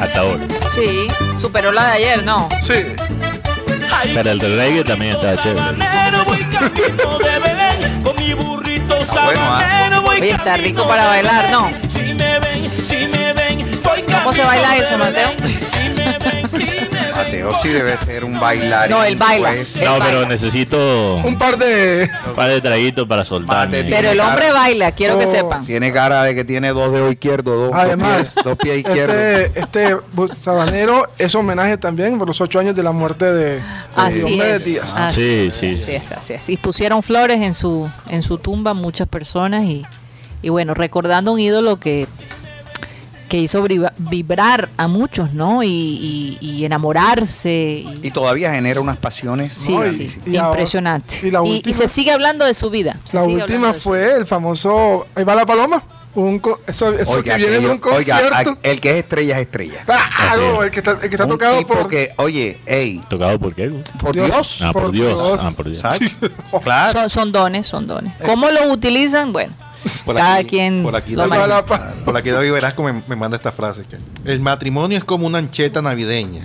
Hasta 0.00 0.20
ahora. 0.20 0.44
Sí, 0.70 1.08
superó 1.38 1.72
la 1.72 1.86
de 1.86 1.92
ayer, 1.92 2.24
¿no? 2.24 2.48
Sí. 2.60 2.74
Pero 4.14 4.30
el 4.30 4.38
del 4.38 4.56
reggae 4.58 4.84
también 4.84 5.14
está 5.14 5.40
chévere. 5.40 5.72
De 5.72 5.86
Está 9.00 9.24
bueno, 9.24 9.40
¿ah? 9.40 10.02
Oye, 10.08 10.30
está 10.30 10.56
rico 10.56 10.86
para 10.86 11.02
de 11.02 11.08
bailar, 11.08 11.50
¿no? 11.50 11.64
Belén. 11.64 11.90
Si 11.90 12.14
me 12.14 12.38
ven, 12.38 12.70
si 12.84 13.06
me 13.08 13.32
ven, 13.32 13.82
voy 13.82 14.02
¿Cómo 14.02 14.32
se 14.32 14.42
baila 14.42 14.70
de 14.72 14.78
eso, 14.78 14.98
Mateo? 14.98 15.30
Mateo 17.26 17.52
sí 17.60 17.68
debe 17.68 17.96
ser 17.96 18.24
un 18.24 18.38
bailarín. 18.38 18.96
No, 18.96 19.02
él 19.04 19.16
baila. 19.16 19.50
pues. 19.50 19.80
No, 19.84 19.98
pero 19.98 20.26
necesito 20.26 21.16
Un 21.16 21.36
par 21.38 21.58
de. 21.58 22.08
un 22.28 22.34
par 22.34 22.48
de 22.50 22.60
traguitos 22.60 23.06
para 23.08 23.24
soltarme. 23.24 23.82
Mate, 23.82 23.90
Pero 23.94 24.10
el 24.10 24.20
hombre 24.20 24.52
baila, 24.52 24.92
quiero 24.92 25.18
que 25.18 25.26
Oh. 25.26 25.30
sepan. 25.30 25.64
Tiene 25.66 25.92
cara 25.92 26.22
de 26.22 26.34
que 26.34 26.44
tiene 26.44 26.70
dos 26.70 26.92
dedos 26.92 27.12
izquierdos, 27.12 27.58
dos, 27.58 27.70
Además, 27.74 28.34
dos 28.34 28.34
pies, 28.34 28.44
dos 28.44 28.56
pies 28.58 28.76
izquierdos. 28.78 29.16
este, 29.16 29.60
este 29.60 29.96
sabanero 30.34 31.06
es 31.18 31.34
homenaje 31.34 31.76
también 31.76 32.18
por 32.18 32.28
los 32.28 32.40
ocho 32.40 32.58
años 32.60 32.74
de 32.74 32.82
la 32.82 32.92
muerte 32.92 33.24
de, 33.32 33.60
Así 33.94 34.18
Diomedes 34.20 34.56
es. 34.56 34.64
Díaz. 34.64 34.96
así 34.96 35.50
Sí, 35.50 35.50
sí, 35.50 35.74
Así 35.76 35.84
sí. 35.86 35.94
es, 35.94 36.12
así 36.12 36.32
es. 36.34 36.48
Y 36.48 36.56
pusieron 36.56 37.02
flores 37.02 37.40
en 37.42 37.54
su, 37.54 37.88
en 38.08 38.22
su 38.22 38.38
tumba 38.38 38.74
muchas 38.74 39.08
personas 39.08 39.64
y, 39.64 39.84
y 40.42 40.48
bueno, 40.50 40.74
recordando 40.74 41.32
un 41.32 41.40
ídolo 41.40 41.80
que, 41.80 42.06
que 43.28 43.38
hizo 43.38 43.64
vibrar 43.98 44.68
a 44.76 44.86
muchos, 44.88 45.32
¿no? 45.32 45.62
Y, 45.62 45.68
y- 45.68 46.38
y 46.40 46.64
enamorarse. 46.64 47.84
y- 48.02 48.06
Y 48.06 48.10
todavía 48.10 48.52
genera 48.52 48.80
unas 48.80 48.96
pasiones. 48.96 49.52
sí, 49.52 49.72
No, 49.74 49.84
y- 49.86 49.90
sí, 49.90 50.20
y 50.26 50.36
ahora- 50.36 50.50
impresionante. 50.50 51.20
y 51.22 51.30
la 51.30 51.42
y, 51.44 51.48
y 51.48 51.56
última- 51.56 51.76
se 51.76 51.88
sigue 51.88 52.12
hablando 52.12 52.44
de 52.44 52.54
su 52.54 52.70
vida. 52.70 52.96
se 53.04 53.16
La 53.16 53.24
sigue 53.24 53.36
última 53.36 53.72
fue 53.74 54.14
el 54.16 54.26
famoso 54.26 55.06
Ahí 55.14 55.24
va 55.24 55.34
la 55.34 55.46
paloma. 55.46 55.82
Un 56.14 56.38
co- 56.38 56.60
eso 56.66 56.94
eso 56.94 57.18
Oiga, 57.18 57.34
que 57.36 57.42
viene 57.42 57.58
de 57.60 57.68
un 57.68 57.76
concierto. 57.76 58.24
oiga, 58.24 58.38
a- 58.38 58.68
el 58.70 58.80
que 58.80 58.88
es 58.90 58.96
estrella 58.96 59.34
es 59.38 59.42
estrella. 59.46 59.82
Claro, 59.84 60.62
el 60.62 60.70
que 60.70 60.78
está, 60.78 60.92
el 60.92 60.98
que 61.00 61.06
está 61.08 61.24
Un 61.24 61.30
tocado 61.30 61.58
tipo 61.58 61.74
por. 61.74 61.88
que, 61.88 62.08
oye, 62.16 62.58
ey, 62.64 63.02
¿Tocado 63.06 63.38
por 63.38 63.54
qué? 63.54 63.68
por 64.00 64.14
Dios. 64.14 64.26
Dios. 64.26 64.62
Ah, 64.62 64.72
por, 64.72 64.82
Por 64.84 64.92
Dios. 64.92 65.08
Dios. 65.14 65.44
Ah, 65.44 65.50
por 65.54 65.66
Dios. 65.68 65.82
Claro. 66.62 66.92
Son, 66.92 67.10
son 67.10 67.32
dones, 67.32 67.66
son 67.66 67.86
dones. 67.86 68.14
¿Cómo 68.24 68.50
lo 68.50 68.72
utilizan? 68.72 69.30
Bueno, 69.34 69.52
Por 70.04 70.16
cada 70.16 70.36
aquí- 70.36 70.48
quien 70.50 70.82
por 70.82 70.94
aquí 70.96 71.12
lo 71.14 71.22
David- 71.28 71.30
Por 72.04 72.16
aquí 72.16 72.30
David 72.30 72.52
Velasco 72.52 72.82
me, 72.82 73.02
me 73.06 73.16
manda 73.16 73.36
esta 73.36 73.52
frase. 73.52 73.84
Que 73.84 74.32
el 74.32 74.40
matrimonio 74.40 74.98
es 74.98 75.04
como 75.04 75.26
una 75.26 75.38
ancheta 75.38 75.82
navideña. 75.82 76.42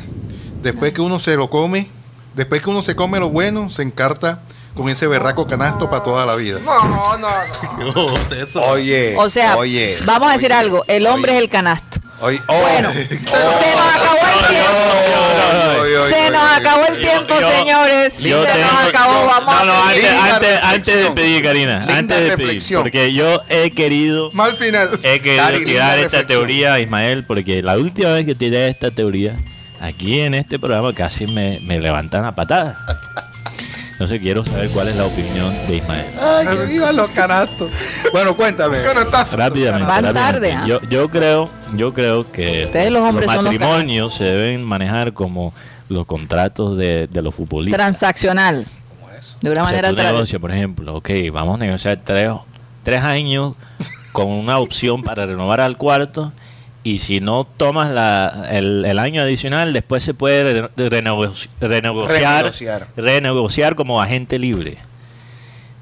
Después 0.62 0.94
que 0.94 1.02
uno 1.02 1.20
se 1.20 1.36
lo 1.36 1.50
come, 1.50 1.88
después 2.36 2.62
que 2.62 2.70
uno 2.70 2.82
se 2.82 2.96
come 2.96 3.20
lo 3.20 3.30
bueno, 3.30 3.70
se 3.70 3.82
encarta 3.84 4.44
con 4.76 4.90
ese 4.90 5.08
berraco 5.08 5.46
canasto 5.48 5.90
para 5.90 6.04
toda 6.04 6.26
la 6.26 6.36
vida. 6.36 6.60
No, 6.64 6.84
no, 6.88 7.18
no. 7.18 8.36
Eso. 8.36 8.62
Oye, 8.64 9.16
O 9.18 9.30
sea, 9.30 9.58
oye, 9.58 9.98
vamos 10.06 10.30
a 10.30 10.34
decir 10.34 10.52
oye, 10.52 10.60
algo, 10.60 10.84
el 10.88 11.06
hombre 11.08 11.32
oye, 11.32 11.40
es 11.40 11.44
el 11.46 11.50
canasto. 11.50 12.00
Oye, 12.22 12.40
oh. 12.48 12.62
Bueno, 12.62 12.92
se 12.92 13.10
nos 13.10 13.96
acabó 13.96 14.20
el 14.28 14.48
tiempo. 14.48 16.08
Se 16.10 16.30
nos 16.30 16.52
acabó 16.52 16.86
el 16.88 17.00
tiempo, 17.02 17.40
yo- 17.40 17.52
señores. 17.52 18.14
Se 18.14 18.30
Yo 18.30 18.44
nos 18.44 18.54
tengo- 18.54 18.68
acabó, 18.90 19.26
vamos 19.26 19.56
no, 19.60 19.66
no, 19.66 19.74
a 19.74 19.90
antes, 19.90 20.12
antes, 20.12 20.64
antes 20.64 20.96
de 21.04 21.12
pedir, 21.12 21.44
Karina. 21.44 21.80
Linda 21.80 21.98
antes 21.98 22.18
de 22.18 22.24
pedir. 22.26 22.38
reflexión. 22.38 22.82
Porque 22.84 23.14
yo 23.14 23.42
he 23.50 23.72
querido, 23.72 24.30
Mal 24.34 24.54
final. 24.56 25.00
he 25.04 25.20
querido 25.20 25.44
Cari, 25.44 25.66
tirar 25.66 26.00
esta 26.00 26.18
reflexión. 26.20 26.28
teoría, 26.28 26.80
Ismael, 26.80 27.26
porque 27.26 27.62
la 27.62 27.78
última 27.78 28.12
vez 28.14 28.26
que 28.26 28.36
tiré 28.36 28.68
esta 28.70 28.92
teoría, 28.92 29.36
aquí 29.82 30.22
en 30.22 30.34
este 30.36 30.60
programa 30.60 30.94
casi 30.94 31.26
me, 31.28 31.60
me 31.62 31.80
levantan 31.80 32.24
a 32.26 32.36
patada. 32.36 32.78
Entonces 34.02 34.20
quiero 34.20 34.44
saber 34.44 34.68
cuál 34.72 34.88
es 34.88 34.96
la 34.96 35.06
opinión 35.06 35.54
de 35.68 35.76
Ismael. 35.78 36.08
Ay, 36.20 36.48
que 36.48 36.66
vivan 36.66 36.96
los 36.96 37.08
canastos. 37.12 37.70
Bueno, 38.12 38.36
cuéntame. 38.36 38.80
Rápidamente. 38.84 39.38
Van 39.38 40.04
rápidamente. 40.04 40.14
tarde, 40.20 40.54
¿ah? 40.54 40.64
yo, 40.66 40.82
yo 40.90 41.08
creo, 41.08 41.52
yo 41.76 41.94
creo 41.94 42.32
que 42.32 42.66
Ustedes 42.66 42.90
los 42.92 43.08
hombres 43.08 43.28
son 43.32 43.46
los 43.46 43.54
matrimonios 43.54 44.16
se 44.16 44.24
deben 44.24 44.64
manejar 44.64 45.14
como 45.14 45.54
los 45.88 46.08
contratos 46.08 46.78
de, 46.78 47.06
de 47.12 47.22
los 47.22 47.36
futbolistas. 47.36 47.78
Transaccional. 47.78 48.66
De 49.40 49.52
una 49.52 49.66
O 49.66 49.68
sea, 49.68 49.76
manera 49.84 49.92
tra- 49.92 50.12
negocio, 50.14 50.40
por 50.40 50.52
ejemplo, 50.52 50.96
ok, 50.96 51.10
vamos 51.32 51.56
a 51.62 51.64
negociar 51.64 52.00
tres, 52.04 52.32
tres 52.82 53.04
años 53.04 53.54
con 54.14 54.30
una 54.32 54.58
opción 54.58 55.04
para 55.04 55.28
renovar 55.28 55.62
al 55.62 55.78
cuarto 55.78 56.34
y 56.84 56.98
si 57.00 57.20
no 57.20 57.46
tomas 57.46 57.92
la, 57.92 58.48
el, 58.52 58.84
el 58.86 58.98
año 59.00 59.22
adicional, 59.22 59.72
después 59.74 60.04
se 60.04 60.14
puede 60.14 60.62
re- 60.62 60.70
renego- 60.90 61.32
renegociar, 61.60 62.38
Renegociar. 62.46 62.88
renegociar 62.98 63.76
como 63.76 64.02
agente 64.02 64.40
libre. 64.40 64.78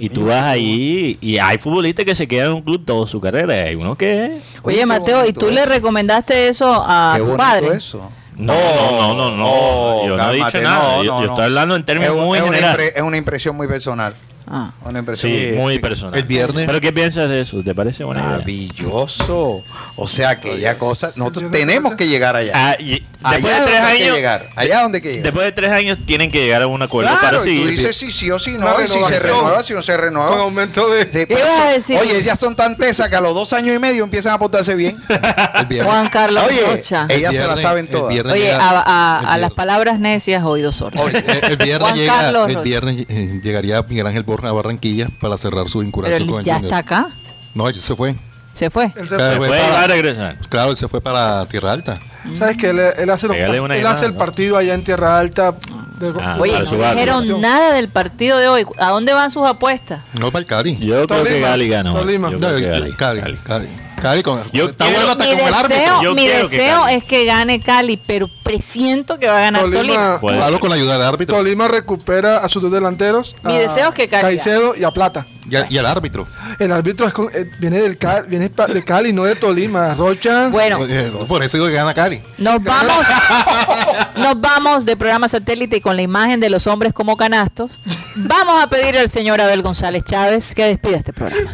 Y 0.01 0.09
tú 0.09 0.25
vas 0.27 0.43
ahí 0.45 1.17
y 1.19 1.37
hay 1.39 1.57
futbolistas 1.57 2.05
que 2.05 2.15
se 2.15 2.25
quedan 2.27 2.47
en 2.47 2.53
un 2.53 2.61
club 2.61 2.85
toda 2.85 3.05
su 3.05 3.19
carrera 3.19 3.53
y 3.55 3.59
hay 3.69 3.75
uno 3.75 3.95
que... 3.95 4.39
Oye, 4.63 4.85
Mateo, 4.85 5.25
¿y 5.25 5.33
tú 5.33 5.49
le 5.51 5.65
recomendaste 5.65 6.47
eso 6.47 6.73
a 6.85 7.15
Qué 7.17 7.21
tu 7.23 7.35
padre? 7.35 7.67
eso. 7.75 8.09
No, 8.37 8.53
no, 8.53 9.13
no, 9.13 9.35
no, 9.35 9.45
Oh, 9.45 10.07
yo 10.07 10.15
no 10.15 10.31
he 10.31 10.35
dicho 10.37 10.61
nada, 10.61 10.97
no, 10.97 11.03
yo, 11.03 11.11
no, 11.11 11.19
yo 11.21 11.25
no. 11.25 11.33
estoy 11.33 11.43
hablando 11.45 11.75
en 11.75 11.83
términos 11.83 12.13
es, 12.15 12.19
un- 12.21 12.25
muy 12.27 12.37
es 12.37 12.43
generales. 12.45 12.93
es 12.95 13.01
una 13.01 13.17
impresión 13.17 13.57
muy 13.57 13.67
personal. 13.67 14.15
Ah. 14.51 14.71
Una 14.83 14.99
impresión 14.99 15.31
Sí, 15.31 15.51
muy 15.57 15.77
personal. 15.79 16.15
El 16.19 16.23
viernes. 16.25 16.65
¿Pero 16.65 16.81
qué 16.81 16.91
piensas 16.91 17.29
de 17.29 17.41
eso? 17.41 17.61
¿Te 17.63 17.75
parece 17.75 18.03
buena 18.03 18.21
idea? 18.21 18.31
Maravilloso. 18.31 19.63
O 19.95 20.07
sea, 20.07 20.39
que 20.39 20.59
ya 20.59 20.77
cosa. 20.77 21.11
Nosotros 21.15 21.51
tenemos 21.51 21.95
que 21.95 22.07
llegar 22.07 22.35
allá. 22.35 22.51
Ah, 22.55 22.75
y 22.79 23.03
allá 23.23 23.35
después 23.37 23.59
de 23.59 23.65
tres 23.65 23.81
años, 23.81 24.15
llegar. 24.15 24.49
Allá 24.55 24.81
donde 24.81 25.01
que 25.01 25.09
llegar. 25.09 25.23
después 25.23 25.45
de 25.45 25.51
tres 25.51 25.71
años 25.71 25.97
tienen 26.05 26.31
que 26.31 26.39
llegar 26.43 26.61
a 26.61 26.67
un 26.67 26.81
acuerdo 26.81 27.09
Claro, 27.11 27.21
para 27.21 27.37
y 27.37 27.39
tú 27.39 27.43
seguir. 27.45 27.67
dices 27.69 27.95
si 27.97 28.11
sí 28.11 28.31
o 28.31 28.39
si 28.39 28.57
no. 28.57 28.67
Y 28.83 28.87
si 28.87 29.01
se 29.03 29.19
renueva, 29.19 29.63
si 29.63 29.73
no 29.73 29.81
se 29.81 29.97
renueva. 29.97 30.27
Con 30.29 30.39
aumento 30.39 30.89
de. 30.89 31.03
Sí, 31.03 31.09
¿Qué 31.11 31.27
pero 31.27 31.39
ibas 31.41 31.51
a 31.59 31.63
eso- 31.75 31.75
decir? 31.93 31.97
Oye, 31.99 32.17
ellas 32.17 32.39
son 32.39 32.55
tan 32.55 32.75
tesas 32.77 33.09
que 33.09 33.15
a 33.15 33.21
los 33.21 33.33
dos 33.33 33.53
años 33.53 33.75
y 33.75 33.79
medio 33.79 34.03
empiezan 34.03 34.33
a 34.33 34.39
portarse 34.39 34.75
bien. 34.75 34.97
El 35.59 35.65
viernes. 35.67 35.91
Juan 35.93 36.09
Carlos 36.09 36.43
Oye, 36.47 36.61
Rocha. 36.65 37.05
el 37.09 37.17
ellas 37.19 37.33
se 37.33 37.39
la 37.39 37.45
viernes- 37.55 37.61
saben 37.61 37.87
todas. 37.87 38.09
viernes 38.13 38.33
Oye, 38.33 38.43
llega- 38.45 38.57
a, 38.59 39.17
a- 39.17 39.21
el 39.21 39.27
a 39.29 39.37
las 39.37 39.53
palabras 39.53 39.99
necias, 39.99 40.43
oídos 40.43 40.75
sordos. 40.77 41.01
El, 41.13 41.15
el 41.51 41.57
viernes 41.57 41.95
llega, 41.95 42.29
el 42.47 42.57
viernes 42.59 43.05
eh, 43.09 43.39
llegaría 43.43 43.81
Miguel 43.83 44.07
Ángel 44.07 44.25
A 44.47 44.51
Barranquilla 44.51 45.07
para 45.21 45.37
cerrar 45.37 45.67
su 45.69 45.79
Pero 45.79 45.85
vinculación 45.85 46.21
él 46.23 46.27
con 46.29 46.39
el 46.39 46.45
ya 46.45 46.55
Junior. 46.55 46.71
está 46.73 46.77
acá. 46.79 47.09
No, 47.53 47.67
él 47.69 47.79
se 47.79 47.95
fue. 47.95 48.15
Se 48.53 48.69
fue. 48.69 48.85
Él 48.95 49.07
se- 49.07 49.15
Claro, 49.15 49.31
Se 49.33 49.37
fue 49.37 49.47
puede 49.47 49.61
para- 49.61 49.73
va 49.73 49.83
a 49.83 49.87
regresar. 49.87 50.37
Claro, 50.49 50.71
él 50.71 50.77
se 50.77 50.87
fue 50.87 51.01
para 51.01 51.45
Tierra 51.45 51.71
Alta. 51.71 51.97
¿Sabes 52.33 52.57
que 52.57 52.69
él, 52.71 52.79
él 52.97 53.09
hace, 53.09 53.27
los 53.27 53.37
él 53.37 53.85
hace 53.87 54.05
el 54.05 54.13
partido 54.15 54.57
allá 54.57 54.73
en 54.73 54.83
Tierra 54.83 55.17
Alta? 55.19 55.51
de- 55.99 56.13
Ah, 56.21 56.37
Oye, 56.39 56.53
no 56.59 56.71
dijeron 56.71 57.41
nada 57.41 57.73
del 57.73 57.89
partido 57.89 58.37
de 58.37 58.47
hoy. 58.47 58.65
¿A 58.77 58.89
dónde 58.89 59.13
van 59.13 59.31
sus 59.31 59.45
apuestas? 59.45 60.01
No 60.19 60.31
para 60.31 60.39
el 60.41 60.45
Cali. 60.45 60.77
Yo 60.79 61.05
creo 61.05 61.23
que 61.23 61.29
Tolima, 61.29 61.47
Gali 61.49 61.69
ganó. 61.69 61.93
Tolima. 61.93 62.29
Yo 62.31 62.39
No, 62.39 62.47
creo 62.47 62.57
que 62.59 62.65
Cali, 62.65 62.79
Gali. 62.79 62.91
Cali, 62.93 63.21
Gali. 63.21 63.37
Cali. 63.37 63.67
Cali 63.99 64.23
con- 64.23 64.41
Yo 64.51 64.65
está 64.65 64.85
quiero- 64.85 64.99
bueno 64.99 65.11
hasta 65.11 65.23
Mi 65.25 65.29
con 65.31 65.47
el 65.47 65.53
árbitro. 65.53 65.75
deseo, 65.77 66.01
Yo 66.03 66.15
mi 66.15 66.21
que 66.23 66.41
es 66.87 67.03
que 67.03 67.25
gane 67.25 67.61
Cali, 67.61 67.97
pero 67.97 68.29
presiento 68.43 69.17
que 69.19 69.27
va 69.27 69.37
a 69.37 69.41
ganar 69.41 69.61
Tolima. 69.63 70.19
Tolima, 70.21 70.59
con 70.59 70.69
la 70.69 70.75
ayuda 70.75 70.93
del 70.93 71.03
árbitro 71.03 71.37
Tolima 71.37 71.67
recupera 71.67 72.37
a 72.37 72.47
sus 72.47 72.61
dos 72.61 72.71
delanteros. 72.71 73.35
Mi 73.43 73.55
a 73.55 73.59
deseo 73.59 73.89
es 73.89 73.95
que 73.95 74.07
Cali 74.07 74.21
Caicedo 74.21 74.75
y 74.75 74.83
a 74.83 74.91
Plata. 74.91 75.25
y, 75.49 75.55
a- 75.55 75.67
y 75.69 75.77
al 75.77 75.85
árbitro. 75.87 76.27
El 76.59 76.71
árbitro 76.71 77.07
es 77.07 77.13
con- 77.13 77.29
eh, 77.33 77.49
viene 77.59 77.79
del 77.79 77.97
Cali, 77.97 78.27
viene 78.27 78.49
de 78.49 78.83
Cali, 78.83 79.13
no 79.13 79.23
de 79.23 79.35
Tolima. 79.35 79.93
Rocha. 79.95 80.47
Bueno, 80.49 80.79
Eh, 80.87 81.11
Por 81.27 81.43
eso 81.43 81.57
digo 81.57 81.67
que 81.67 81.73
gana 81.75 81.93
Cali. 81.93 82.21
nos 82.37 82.63
vamos, 82.63 83.05
nos 84.17 84.39
vamos 84.39 84.85
de 84.85 84.95
programa 84.97 85.27
satélite 85.27 85.77
y 85.77 85.81
con 85.81 85.95
la 85.95 86.01
imagen 86.01 86.39
de 86.39 86.49
los 86.49 86.67
hombres 86.67 86.93
como 86.93 87.15
canastos. 87.17 87.79
Vamos 88.15 88.61
a 88.61 88.67
pedir 88.67 88.97
al 88.97 89.09
señor 89.09 89.39
Abel 89.41 89.61
González 89.61 90.03
Chávez 90.03 90.53
que 90.53 90.63
despida 90.65 90.97
este 90.97 91.13
programa. 91.13 91.49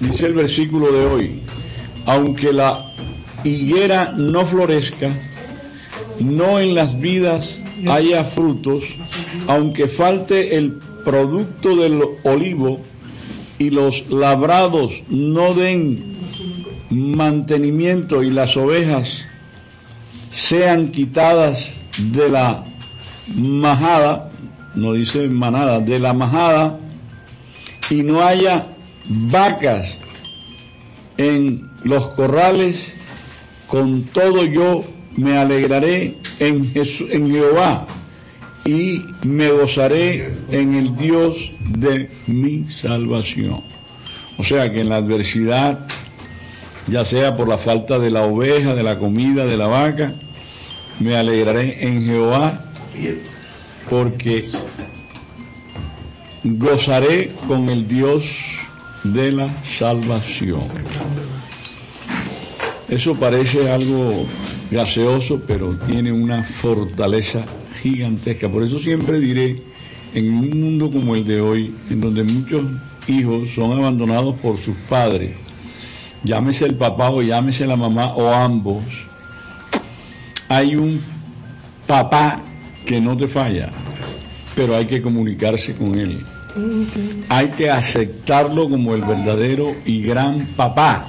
Dice 0.00 0.26
el 0.26 0.34
versículo 0.34 0.92
de 0.92 1.06
hoy, 1.06 1.42
aunque 2.06 2.52
la 2.52 2.92
higuera 3.42 4.12
no 4.16 4.46
florezca, 4.46 5.10
no 6.20 6.60
en 6.60 6.74
las 6.74 6.98
vidas 7.00 7.58
haya 7.88 8.24
frutos, 8.24 8.84
aunque 9.46 9.88
falte 9.88 10.56
el 10.56 10.72
producto 11.04 11.76
del 11.76 12.00
olivo 12.22 12.80
y 13.58 13.70
los 13.70 14.08
labrados 14.08 14.92
no 15.08 15.54
den 15.54 16.16
mantenimiento 16.90 18.22
y 18.22 18.30
las 18.30 18.56
ovejas 18.56 19.24
sean 20.30 20.92
quitadas 20.92 21.70
de 21.98 22.28
la 22.28 22.64
majada, 23.34 24.30
no 24.74 24.92
dice 24.92 25.28
manada, 25.28 25.80
de 25.80 25.98
la 25.98 26.12
majada, 26.12 26.78
y 27.90 27.96
no 27.96 28.22
haya 28.22 28.66
vacas 29.08 29.96
en 31.16 31.68
los 31.84 32.08
corrales, 32.08 32.92
con 33.66 34.04
todo 34.04 34.44
yo 34.44 34.84
me 35.16 35.36
alegraré 35.36 36.16
en, 36.38 36.72
Jesu- 36.72 37.08
en 37.10 37.30
Jehová 37.30 37.86
y 38.64 39.02
me 39.24 39.50
gozaré 39.50 40.32
en 40.50 40.74
el 40.74 40.96
Dios 40.96 41.50
de 41.60 42.10
mi 42.26 42.68
salvación. 42.70 43.62
O 44.36 44.44
sea 44.44 44.70
que 44.72 44.80
en 44.82 44.88
la 44.90 44.96
adversidad, 44.96 45.86
ya 46.86 47.04
sea 47.04 47.36
por 47.36 47.48
la 47.48 47.58
falta 47.58 47.98
de 47.98 48.10
la 48.10 48.22
oveja, 48.22 48.74
de 48.74 48.82
la 48.82 48.98
comida, 48.98 49.44
de 49.46 49.56
la 49.56 49.66
vaca, 49.66 50.14
me 51.00 51.16
alegraré 51.16 51.84
en 51.86 52.04
Jehová 52.04 52.64
porque 53.90 54.44
gozaré 56.44 57.32
con 57.46 57.68
el 57.68 57.88
Dios 57.88 58.24
de 59.12 59.32
la 59.32 59.62
salvación. 59.64 60.62
Eso 62.88 63.14
parece 63.14 63.70
algo 63.70 64.26
gaseoso, 64.70 65.40
pero 65.46 65.76
tiene 65.86 66.10
una 66.12 66.42
fortaleza 66.42 67.44
gigantesca. 67.82 68.48
Por 68.48 68.62
eso 68.62 68.78
siempre 68.78 69.20
diré, 69.20 69.62
en 70.14 70.32
un 70.32 70.60
mundo 70.60 70.90
como 70.90 71.14
el 71.14 71.24
de 71.24 71.40
hoy, 71.40 71.74
en 71.90 72.00
donde 72.00 72.22
muchos 72.22 72.62
hijos 73.06 73.48
son 73.54 73.78
abandonados 73.78 74.36
por 74.40 74.58
sus 74.58 74.76
padres, 74.88 75.32
llámese 76.24 76.64
el 76.66 76.76
papá 76.76 77.10
o 77.10 77.22
llámese 77.22 77.66
la 77.66 77.76
mamá 77.76 78.14
o 78.14 78.32
ambos, 78.32 78.82
hay 80.48 80.76
un 80.76 81.00
papá 81.86 82.42
que 82.86 83.00
no 83.00 83.16
te 83.16 83.28
falla, 83.28 83.70
pero 84.54 84.74
hay 84.74 84.86
que 84.86 85.02
comunicarse 85.02 85.74
con 85.74 85.98
él. 85.98 86.24
Hay 87.28 87.48
que 87.48 87.70
aceptarlo 87.70 88.68
como 88.68 88.94
el 88.94 89.02
verdadero 89.02 89.74
y 89.84 90.02
gran 90.02 90.46
papá. 90.56 91.06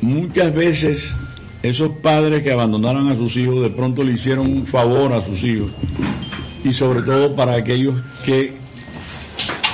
Muchas 0.00 0.52
veces 0.54 1.08
esos 1.62 1.90
padres 2.02 2.42
que 2.42 2.52
abandonaron 2.52 3.10
a 3.10 3.16
sus 3.16 3.36
hijos 3.36 3.62
de 3.62 3.70
pronto 3.70 4.02
le 4.02 4.12
hicieron 4.12 4.48
un 4.48 4.66
favor 4.66 5.12
a 5.12 5.24
sus 5.24 5.42
hijos 5.44 5.70
y 6.64 6.72
sobre 6.72 7.02
todo 7.02 7.34
para 7.34 7.54
aquellos 7.54 8.00
que 8.24 8.54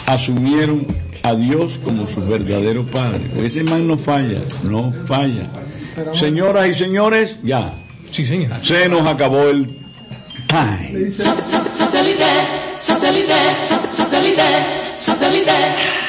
asumieron 0.07 0.87
a 1.23 1.35
Dios 1.35 1.79
como 1.85 2.09
su 2.09 2.21
verdadero 2.21 2.85
padre. 2.87 3.21
Ese 3.43 3.63
man 3.63 3.87
no 3.87 3.97
falla, 3.97 4.41
no 4.63 4.93
falla. 5.07 5.49
Señoras 6.13 6.69
y 6.69 6.75
señores, 6.75 7.39
ya. 7.43 7.75
Sí, 8.11 8.27
señora. 8.27 8.61
Se 8.61 8.89
nos 8.89 9.07
acabó 9.07 9.49
el 9.49 9.79
time. 10.49 11.11
Satellite, 11.11 12.75
satellite, 12.75 13.59
satellite, 13.59 14.95
satellite. 14.95 16.08